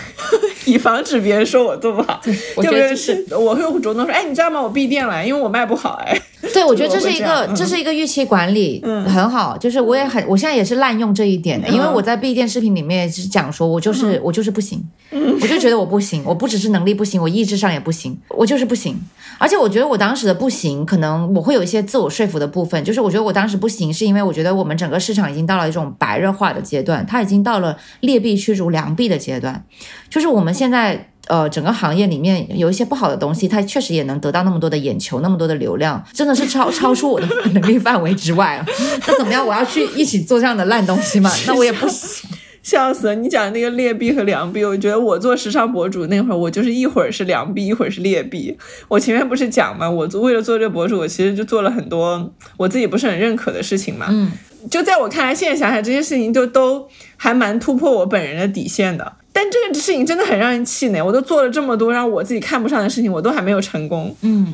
[0.66, 2.20] 以防止别人说我做不好。
[2.54, 4.61] 我就觉得是是我会主动说，哎，你知道吗？
[4.61, 6.20] 我闭店了，因为我卖不好，哎。
[6.54, 9.59] 对，我觉得这是一个，这是一个预期管理，嗯，很好。
[9.59, 19.01] 就是我也很，我现在也是滥用这一点的，因为我在闭店视频里面也是讲说，我就是我就是不行，我就觉得我不行，我不只是能力不行，我意志上也不行，我就是不行。
[19.38, 29.64] 而且我觉得我当时的不行，可能我会有一些自我说服的部分，就是我觉得我当时不行，是因为我觉得我们整个市场已经到了一种白热化的阶段，它已经到了劣币驱逐良币的阶段，
[30.11, 31.11] 就是我们现在。
[31.28, 38.64] 呃，整个行业里面有一些不好的东西，它确实也能得到那么多的眼球，那么多的流量，真的是超超出我的能力范围之外了。
[39.07, 39.46] 那怎么样？
[39.46, 41.30] 我要去一起做这样的烂东西吗？
[41.46, 42.26] 那我也不行。
[42.62, 43.14] 笑死了！
[43.14, 48.56] 你讲那个劣币和良币，我觉得我做时尚博主那会儿，我就是一会儿是良币，一会儿是劣币。
[48.88, 54.06] 我前面不是讲嘛，我为了做这个博主，我其实就做了很多我自己不是很认可的事情嘛。
[54.11, 54.30] 嗯，
[54.70, 56.86] 就在我看来，现在想想这些事情就都
[57.16, 59.14] 还蛮突破我本人的底线的。
[59.30, 64.12] 但这个事情真的很让人气馁，我都做了这么多让我自己看不上的事情，我都还没有成功。
[64.22, 64.52] 嗯，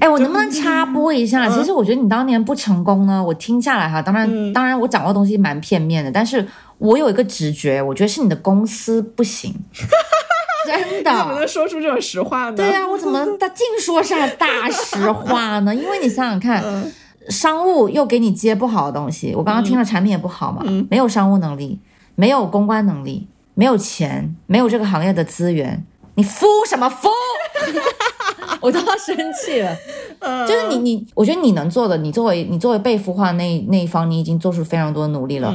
[0.00, 1.48] 哎，我能不能插播一下？
[1.48, 6.44] 其实我觉得你当年不成功呢，我听下来哈，当然，当然我掌握的东西蛮片面的，但是
[6.78, 9.54] 我有一个直觉，我觉得是你的公司不行，
[10.66, 11.38] 真你怎么的。
[11.40, 12.56] 能说出这种实话呢？
[12.56, 15.74] 对呀、我怎么 他净说啥大实话呢？
[15.74, 16.92] 因为你想想看。
[17.30, 21.80] 商务又给你接不好的东西，我刚刚听了产品也不好嘛，没有商务能力，
[22.16, 27.08] 没有公关能力，没有钱，没有这个行业的资源，你敷什么敷？
[28.64, 29.76] 我都要生气了。
[30.48, 35.54] 就是你你，我觉得你能做的，你作为你作为被孵化那那一方，你已经做出非常多的努力了。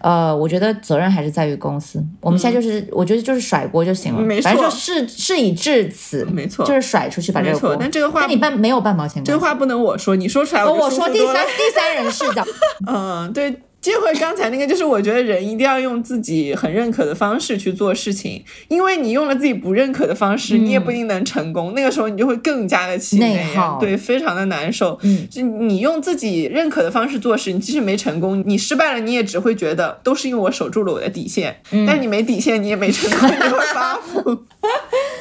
[0.00, 2.00] 呃，我觉得责任还是在于公司。
[2.20, 7.76] 我们现在就是，我觉得就是甩锅就行了，没错反正就事事已至此，没错就是甩出去把这个锅。
[7.78, 9.32] 但这个话跟你半没有半毛钱关系。
[9.32, 12.44] 这话不能我说，你说出来哦，我说第三第三人视角，
[12.86, 21.74] 嗯，对，接回刚才那个，就是我觉得人一定要用自己很认可的方式去做事情，因为你用了自己不认可的方式，你也不一定能成功。
[21.74, 23.38] 那个时候你就会更加的气馁
[23.78, 24.98] 对，非常的难受。
[25.02, 31.60] 嗯，就你用自己认可的方式做事，你即使没成功，你失败了，你也只会觉得都是因为我守住了我的底线。
[31.70, 34.44] 嗯但你没底线，你也没成功，你会发福。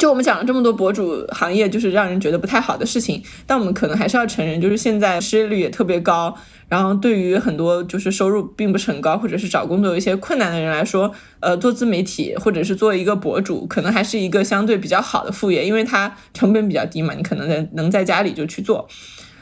[0.00, 6.34] 就我们讲了这么多博主行业，就是让人觉得不太好的事情，但我们可能还是要承认，就是现在失业率也特别高，
[6.68, 18.88] 然后对于很多就是收入并不是很高，或者是找工作有一些困难的人来说，呃，做自媒体或者是做一个博主，可能还是一个相对比较好的副业，因为它成本比较低嘛，你可能在能在家里就去做。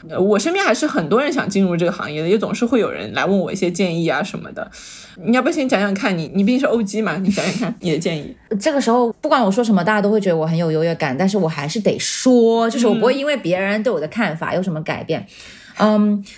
[0.07, 4.69] 呃我身边还是很多人想进入这个行业的，也总是会有人来问我一些建议啊什么的。
[5.21, 8.33] 你要不先讲讲看你，你毕竟是 OG 嘛，你讲讲看你的建议。
[8.59, 15.19] 这个时候不管我说什么，大家都会觉得我很有优越感，但是我还是得说，就是我不会因为别人对我的看法有什么改变。
[15.19, 15.27] 嗯，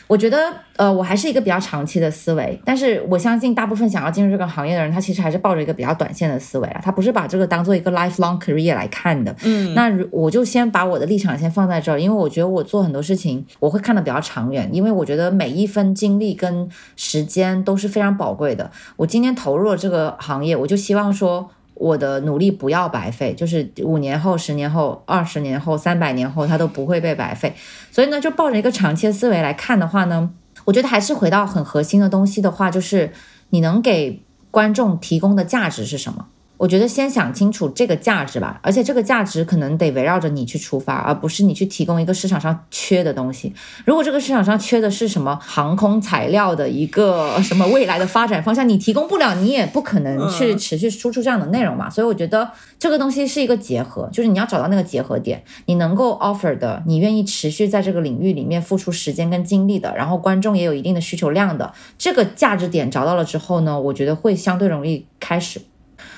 [0.08, 0.38] 我觉得
[0.78, 9.36] 呃，我还是一个比较长期的思维，但是我相信大部分想要进入这个行业的人，他其实还是抱着一个比较短线的思维啊，他不是把这个当做一个 lifelong career 来看的。
[9.44, 18.70] 嗯，那如我就先把我的立场先放在这儿，因为我觉得我做很多事情我会看得比较长远，因为我觉得每一分精力跟时间都是非常宝贵的。
[18.98, 21.50] 我今天投入了这个行业，我就希望说。
[21.82, 27.56] 我的努力不要白费，就是五年后、十年后、二十年后、三百年后，它都不会被白费。
[27.92, 30.30] 所以呢，就抱着一个长期思维来看的话呢，
[30.66, 33.12] 我觉得还是回到很核心的东西的话，就是
[33.50, 34.22] 你能给
[34.52, 36.28] 观众提供的价值是什么？
[36.62, 43.52] 我觉得先想清楚这个价值吧，而且这个价值可能得围绕着你去出发，而不是你去提供一个市场上缺的东西。
[43.84, 51.90] 如果这个市场上缺的是什么航空材料的一个 什么未来的发展方向，你提供不了，你也不可能去持续输出这样的内容嘛。
[51.90, 65.60] 所以我觉得这个东西是一个结合，就是你要找到那个结合点，你能够 offer 的，你愿意持续在这个领域里面付出时间跟精力的，然后观众也有一定的需求量的，这个价值点找到了之后呢，我觉得会相对容易开始。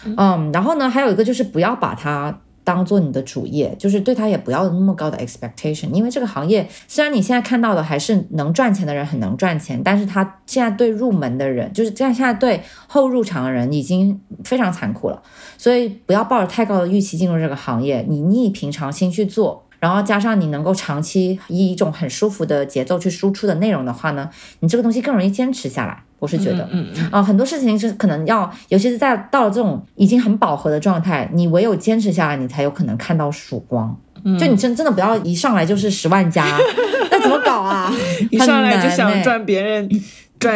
[0.05, 15.21] 嗯，然后呢，还有一个就是不要把它当做你的主业，就是对他也不要那么高的 expectation，因为这个行业虽然你现在看到的还是能赚钱的人很能赚钱，但是他现在对入门的人，就是这样现在对后入场的人已经非常残酷了，
[15.57, 19.65] 所以不要抱着太高的预期进入这个行业，你逆平常心去做。
[19.83, 24.29] 然后加上你能够长期以一种很舒服的节奏去输出的内容的话呢，
[24.61, 26.01] 你这个东西更容易坚持下来。
[26.19, 33.93] 我是觉得，嗯嗯啊，很多事情是可能要，尤其是在到了这种已经很饱和的状态，你唯有坚持下来，你才有可能看到曙光。
[34.39, 36.45] 就你真真的不要一上来就是十万加，
[37.11, 37.91] 那怎么搞啊？
[38.31, 40.01] 一上来就想赚别人赚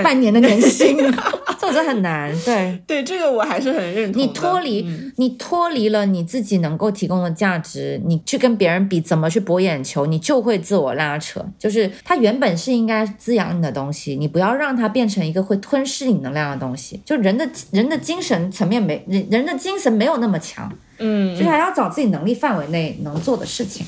[0.04, 0.98] 半年的年薪，
[1.60, 2.34] 这真的很难。
[2.44, 2.80] 对。
[2.88, 4.22] 对这个我还是很认同。
[4.22, 11.44] 你脱离、嗯你脱离了你自己能够提供的价值，你去跟别人比，怎么去博眼球，你就会自我拉扯。
[11.58, 17.02] 就是它原本是应该滋养你的东西，你不要让它变成一个会吞噬你能量的东西。
[17.04, 23.86] 就人的人的精神层面没人人的精神没有那么强，嗯，就是还要找自己能力范围内能做的事情。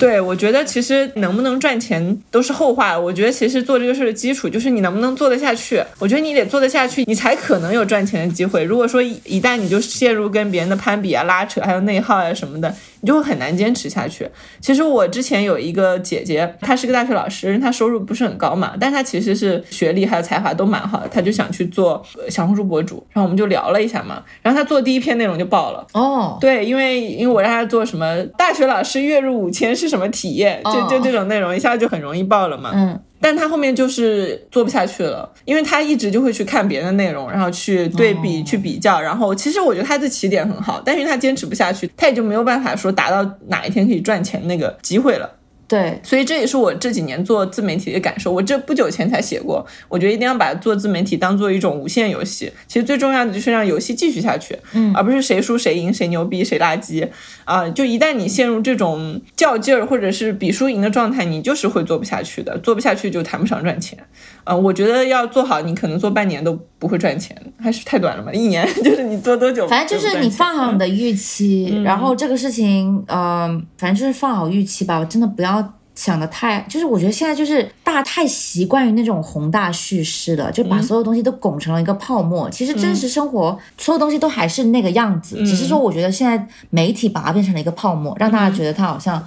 [0.00, 3.00] 对，我觉得其实能不能赚钱都是后话了。
[3.00, 5.80] 我觉得其实做这个事的基础就是你能不能做得下去。
[5.98, 8.64] 我觉得你得做得下去，你才可能有赚钱的机会。
[8.64, 14.26] 如果说一一旦你就陷入跟别人的攀比啊、拉扯，还有内耗啊什么的，你就会很难坚持下去。
[14.62, 23.06] 其实我之前有一个姐姐，她是个大学老师，她收入不是很高嘛，但她其实是学历还有才华都蛮好的，她就想去做呃小红书博主。
[23.12, 25.86] 然后我们就聊了一下嘛，然后她做第一篇内容就爆了。
[25.92, 32.70] 哦，对，因为因为我让她做什么大学老师月入五千是什么体验，就就这种内容一下就很容易爆了嘛。
[32.72, 45.28] 嗯，但他后面就是做不下去了，因为他一直就会去看别人的内容，然后去对比、去比较，然后其实我觉得他的起点很好，但是他坚持不下去，他也就没有办法说达到哪一天可以赚钱那个机会了。
[45.70, 48.32] 对，所以这也是我这几年做自媒体的感受。
[48.32, 52.50] 我这不久前才写过，我觉得一定要把做自媒体当做一种无限游戏。
[52.66, 57.06] 其实最重要的就是让游戏继续下去，嗯而不是谁输谁赢，谁牛逼谁垃圾
[57.44, 62.58] 啊、就一旦你陷入这种较劲儿或者是比输赢的状态，你就是会做不下去的。
[62.58, 63.96] 做不下去就谈不上赚钱。
[64.42, 68.32] 啊、我觉得要做好，你可能做半年都不会赚钱，还是太短了嘛？
[68.32, 69.68] 一年就是你做多久？
[69.68, 74.98] 反正就是你放好你的预期，然后这个事情，嗯、反正就是放好预期吧。
[74.98, 75.59] 我真的不要
[75.94, 82.48] 想的太，就是我觉得现在就是大家太习惯于那种宏大叙事了，就把所有东西都拱成了一个泡沫。
[82.48, 89.22] 其实真实生活、所有东西都还是那个样子，只是说我觉得现在媒体把它变成了一个泡沫，让大家觉得它好像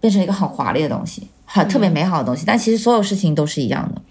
[0.00, 1.28] 变成一个很华丽的东西。
[1.46, 4.02] 很特别美好的东西，但其实所有事情都是一样的。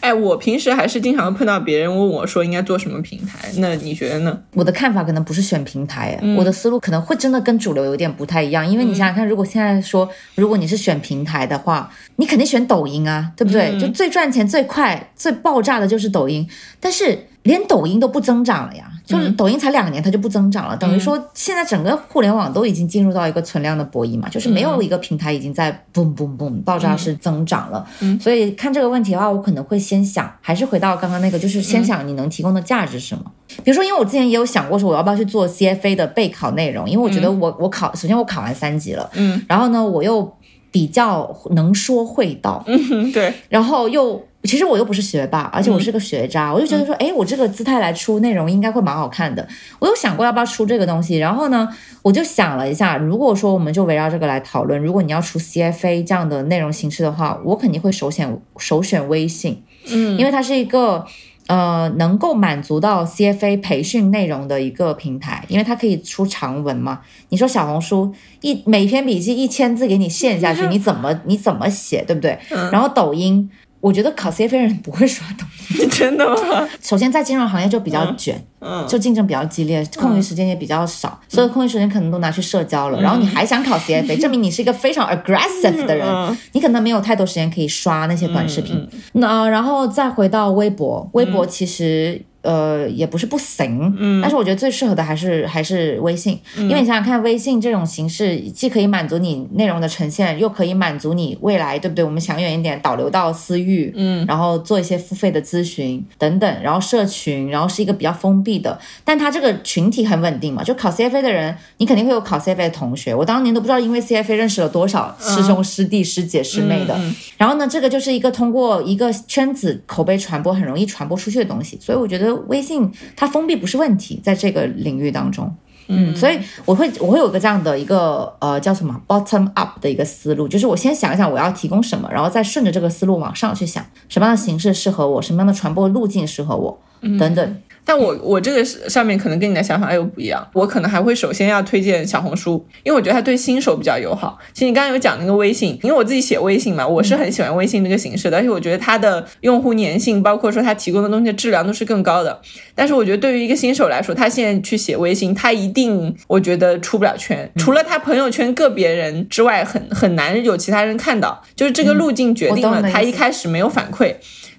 [0.00, 4.38] 哎，我平时还是经常碰到别人问我说应该做什么平台，那你觉得呢？
[4.52, 8.66] 我的看法可能不是选平台，我的思路可能会真的跟主流有点不太一样。
[8.66, 13.78] 因为你想想看，如果现在说，如果你是选平台的话，你肯定选抖音啊，对不对？
[13.80, 16.46] 就最赚钱、最快、最爆炸的就是抖音，
[16.78, 27.86] 但是连抖音都不增长了呀，就是抖音才两年它就不增长了，等于说现在整个互联网都已经进入到一个存量的博弈嘛，就是没有一个平台已经在 boom boom boom 爆炸式增长了。
[28.18, 33.24] 所以看这个问题的话，我可能会先想，还是回到刚刚那个，就是先想你能提供的价值是什么。
[33.62, 40.34] 比如说，因为我之前也有想过说，我要不要去做 CFA 的备考内容，因为我觉得我、我考，首先我考完三级了，嗯，然后呢，我又
[40.70, 49.46] 比较能说会道，嗯，对，然后又其实我又不是学霸，而且我是个学渣，我就觉得说，哎，我这个姿态来出内容应该会蛮好看的。
[49.78, 51.68] 我有想过要不要出这个东西，然后呢，
[52.02, 61.06] 我就想了一下，如果说我们就围绕这个来讨论，如果你要出 CFA 这样的内容形式的话，我肯定会首选首选微信，嗯，因为它是一个。
[61.46, 67.02] 呃，能够满足到 CFA 培训内容的一个平台，因为它可以出长文嘛。
[67.28, 72.38] 你说小红书一每篇笔记一千字给你限下去，你怎么你怎么写，对不对？
[72.72, 73.50] 然后抖音，
[73.84, 75.44] 我觉得考 CFA 人不会刷抖
[75.78, 75.86] 音。
[75.92, 76.66] 真的吗？
[76.80, 82.98] 首先在金融行业就比较卷，嗯，就竞争比较激烈，空余时间也比较少，所有空余时间可能都拿去社交了。
[83.02, 88.88] 然后你还想考 CFA，证明你是一个非常 aggressive 的人，嗯你可能没有太多时间可以刷那些短视频。
[89.12, 92.22] 那然后再回到微博，微博其实。
[92.44, 102.04] 呃，也不是不行，嗯，但是我觉得最适合的还是还是微信，因为你想想看，微信这种形式既可以满足你内容的呈现，又可以满足你未来，对不对？
[102.04, 116.94] 我们想远一点，导流到私域，嗯，然后做一些付费的咨询等等，然后社群，然后是一个比较封闭的，但它这个群体很稳定嘛，就考 CFA 的人，你肯定会有考 CFA 的同学，我当年都不知道因为 CFA 认识了多少师兄师弟师姐师妹的，
[117.38, 125.54] 然后呢，这个就是一个通过一个圈子口碑传播很容易传播出去的东西，所以我觉得微信它封闭不是问题，在这个领域当中。
[125.86, 136.80] 嗯，所以我会我会有个这样的一个呃叫什么 bottom up 的一个思路，就是我先想一想我要提供什么，然后再顺着这个思路往上去想什么样的形式适合我，什么样的传播路径适合我，
[137.18, 137.56] 等等。
[137.84, 144.38] 但我我这个上面可能跟你的想法又不一样，我可能还会首先要推荐小红书，因为我觉得它对新手比较友好。
[144.52, 152.40] 其实你刚刚有讲那个微信，因为我自己写微信嘛，我是很喜欢微信这个形式的，而且我觉得它的用户粘性，包括说它提供的东西的质量都是更高的。
[152.74, 164.14] 但是我觉得对于一个新手来说，他现在去写微信，他一定我觉得出不了圈，除了他朋友圈个别人之外，很很难有其他人看到，就是这个路径决定了他一开始没有反馈。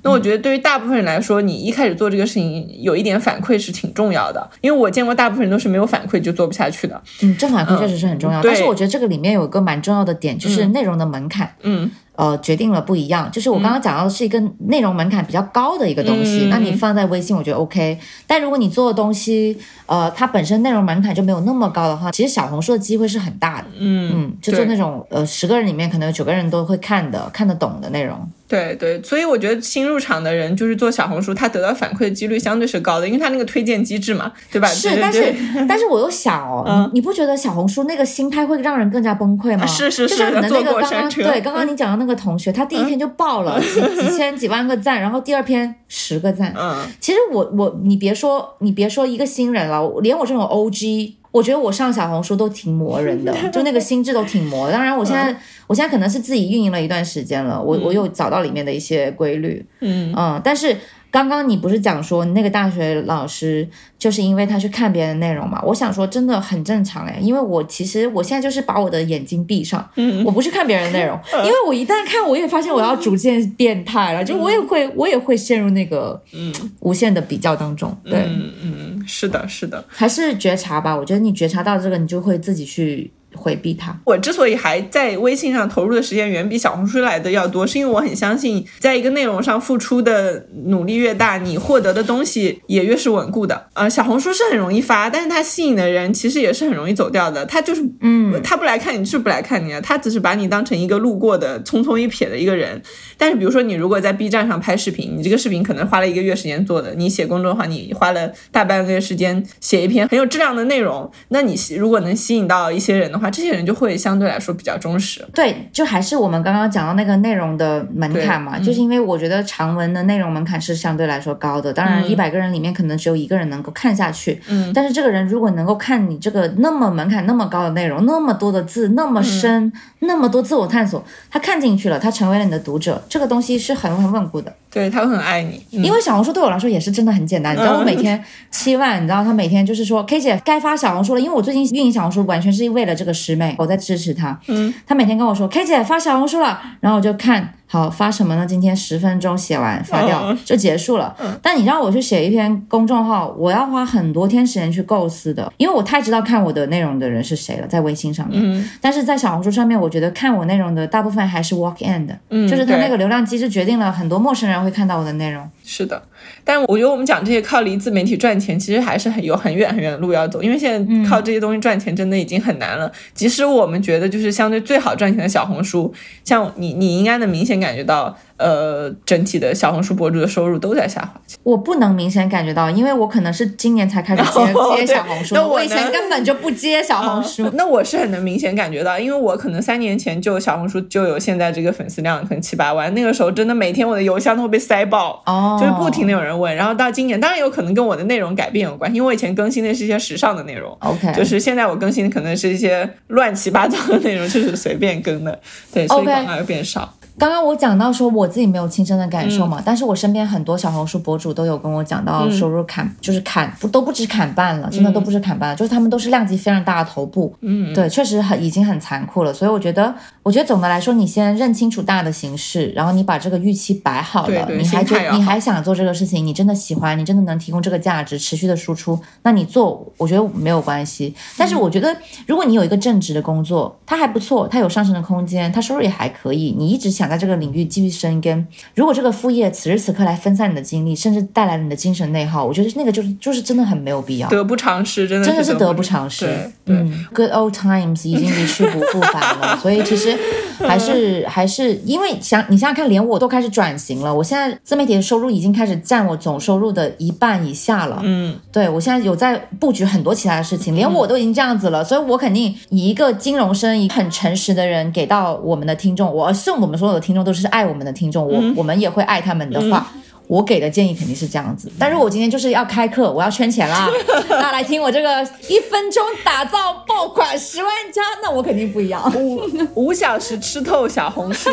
[0.06, 7.02] 那我觉得对于大部分人来说，你一开始做这个事情有一点反馈是挺重要的，因为我见过大部分人都是没有反馈就做不下去的。
[7.24, 11.52] 嗯，正反馈确实是很重要，但是我觉得这个里面有一个蛮重要的点，就是内容的门槛。
[11.64, 11.92] 嗯。
[12.18, 18.00] 呃，决定了不一样，就是我刚刚讲到的是一个内容门槛比较高的一个东西，那你放在微信，我觉得 OK。
[18.26, 23.68] 但如果你做的东西，呃，它本身内容门槛就没有那么高的话，其实小红书的机会是很大的。
[23.78, 28.18] 嗯嗯，就做那种呃十个人里面可能有九个人都会看的、看得懂的内容。
[28.48, 34.68] 对对，所以我觉得新入场的人就是做小红书，他得到反馈的几率相对是高的，因为他那个推荐机制嘛，对吧？
[34.68, 35.34] 是，但是
[35.68, 39.66] 但是我又想哦，你不觉得小红书那个心态会让人更加崩溃吗？
[39.66, 46.54] 是是是，就像你的那个刚刚对刚刚你讲的那个同学，他第一天就爆了几 几千几万个赞，然后第二篇十个赞。
[46.56, 51.14] 嗯，其实我我你别说你别说一个新人了，连我这种 OG。
[51.36, 54.72] 我觉得我上小红书都挺磨人的， 就那个心智都挺磨。
[54.72, 55.36] 当然，我现在
[55.68, 60.78] 我现在可能是自己运营了一段时间了，我我有找到里面的一些规律，嗯嗯，但是。
[61.16, 63.66] 刚刚你不是讲说那个大学老师
[63.98, 65.62] 就是因为他去看别人的内容嘛？
[65.64, 69.90] 我想说真的很正常哎，因为我其实我现在就是把我的眼睛闭上，
[70.26, 77.98] 我不去看别人的内容， 因为我一旦看，我也发现我要逐渐变态了，就我也会我也会陷入那个嗯无限的比较当中。
[78.04, 80.94] 对，嗯嗯，是的，是的，还是觉察吧。
[80.94, 83.10] 我觉得你觉察到这个，你就会自己去。
[83.36, 83.96] 回避它。
[84.06, 93.68] 我之所以还在微信上投入的时间远比小红书来的要多，是因为我很相信，在一个内容上付出的努力越大，你获得的东西也越是稳固的。
[93.74, 97.46] 呃，小红书是很容易发，但是它吸引的人其实也是很容易走掉的。
[97.46, 102.82] 他就是，嗯，他不来看你，是不来看你啊，他只是把你当成一个路过的、匆匆一瞥的一个人。
[103.18, 113.96] 但是，比如说你如果在 B 站上拍视频，你这个视频可能花了一个月时间做的，你写公众号，你花了大半个月时间写一篇很有质量的内容，那你如果能吸引到一些人的话，这些人就会。
[114.06, 134.54] 相对来说比较忠实，对，就还是我们刚刚讲到那个内容的门槛嘛，就是因为我觉得长文的内容门槛是相对来说高的，当然一百个人里面可能只有一个人能够看下去，嗯，但是这个人如果能够看你这个那么门槛那么高的内容，那么多的字，那么深，那么多自我探索，他看进去了，他成为了你的读者，这个东西是很很稳固的。
[134.76, 137.56] 对他会很爱你，因为小红书对我来说也是真的很简单。
[137.56, 138.22] 你知道我每天
[138.52, 144.38] 七万，你知道他每天就是说，K 姐该发小红书了，因为我最近运营小红书完全是为了这个师妹，我在支持她。
[144.48, 147.54] 嗯，他每天跟我说，K 姐发小红书了，然后我就看。
[147.76, 148.46] 好发什么呢？
[148.46, 151.14] 今天十分钟写完发掉就结束了。
[151.42, 158.70] 但你让我去写一篇公众号，我要花很多天时间去构思的，因为我太知道看我的内容的人是谁了，在微信上面。
[158.80, 162.18] 但是在小红书上面，我觉得看我内容的大部分还是 walk in 的，
[162.48, 165.46] 就是他那个流量机制决定了很多陌生人会看到我的内容。
[165.66, 166.02] 是的。
[166.44, 172.92] 但我觉得我们讲这些靠离自媒体赚钱，其实还是很有很远很远的路要走，因为现在靠这些东西赚钱真的已经很难了。
[173.14, 175.94] 即使我们觉得就是相对最好赚钱的小红书，
[176.24, 178.18] 像你，你应该能明显感觉到。
[178.38, 181.22] 呃，整体的小红书博主的收入都在下滑。
[181.44, 184.40] 我不能明显感觉到，因为我可能是今年才开始接
[184.86, 187.50] 接小红书，那我以前根本就不接小红书。
[187.56, 192.94] 那我是很能明显感觉到，因为我可能三年前就小红书就有现在这个粉丝量，可能七八万。
[192.94, 196.54] 那个时候真的每天我的邮箱都会被塞爆，哦，就是不停的有人问。
[196.54, 205.40] 然后到今年，当然有可能跟我的内容改变有关，因为我以前更新的是一些时尚的内容，OK，就是现在我更新的可能是一些乱七八糟的内容，就是随便更的，
[205.74, 206.94] 对，所以广告又变少。
[207.18, 219.34] 刚刚我讲到说我自己没有亲身的感受嘛，但是我身边很多小红书博主都有跟我讲到收入砍，就是砍不都不止砍半了，真的都不止砍半了，就是他们都是量级非常大的头部，嗯，对，确实很已经很残酷了。
[219.34, 231.16] 所以我觉得，我觉得总的来说，你先认清楚大的形势，然后你把这个预期摆好了，你还觉你还想做这个事情，你真的喜欢，你真的能提供这个价值，持续的输出，那你做，我觉得没有关系。
[231.38, 231.96] 但是我觉得，
[232.28, 237.05] 如果你有一个正职的工作，它还不错，它有上升的空间，它收入也还可以，你一直想。
[237.08, 238.48] 在这个领域继续深耕。
[238.76, 246.28] 如果这个副业此时此刻来分散你的精力，甚至带来你的精神内耗，我觉得那个就是就是真的很没有必要，得不偿失，真的真的是得不偿失。
[246.66, 250.18] 嗯，Good old times 已经一去不复返了， 所以其实
[250.66, 258.00] 还是 还是因为想你想想看，连我都开始转型了，我现在自媒体的收入已经开始占我总收入的一半以下了。
[258.04, 269.92] 嗯，对我现在有在布局很多其他的事情，连我都已经这样子了，所以我肯定以一个金融生、意很诚实的人给到我们的听众，我送我们所有的听众都是爱我们的听众，我我们也会爱他们的话。
[270.28, 273.90] 我给的建议肯定是这样子，但如果我今天就是要开课，我要圈钱啦，
[274.30, 279.12] 大家来听我这个一分钟打造爆款十万加，那我肯定不一样。
[279.16, 279.42] 五
[279.76, 281.50] 五小时吃透小红书，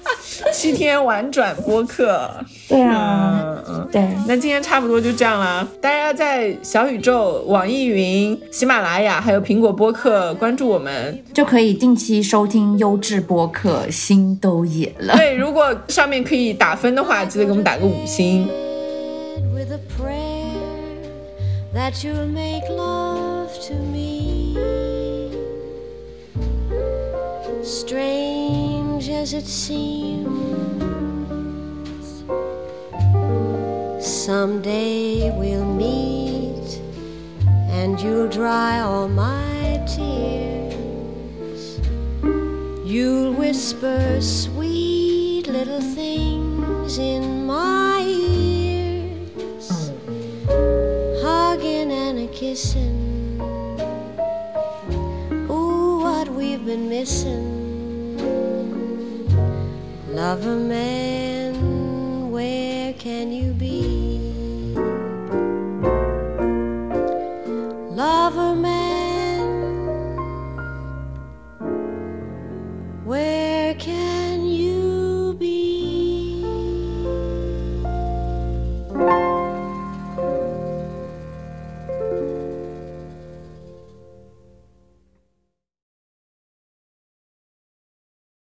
[0.52, 2.30] 七天玩转播客。
[2.70, 4.08] 对啊，嗯，对。
[4.26, 13.90] 那今天差不多就这样了，大家在小宇宙、网易云、喜马拉雅还有苹果播客关注我们，就可以定期收听优质播客。
[13.90, 15.16] 心都野了。
[15.16, 18.06] 对，如果上面可以打分的话，记得给我们打个五。
[18.06, 18.46] 星。
[19.52, 20.54] With a prayer
[21.74, 24.56] that you'll make love to me.
[27.62, 30.39] Strange as it seems,
[34.02, 36.80] someday we'll meet
[37.68, 41.80] and you'll dry all my tears.
[42.84, 49.92] You'll whisper sweet little things in my ears,
[51.22, 53.40] hugging and a kissing.
[55.50, 57.58] Ooh, what we've been missing.
[60.08, 63.79] Lover man, where can you be?
[68.32, 68.79] government.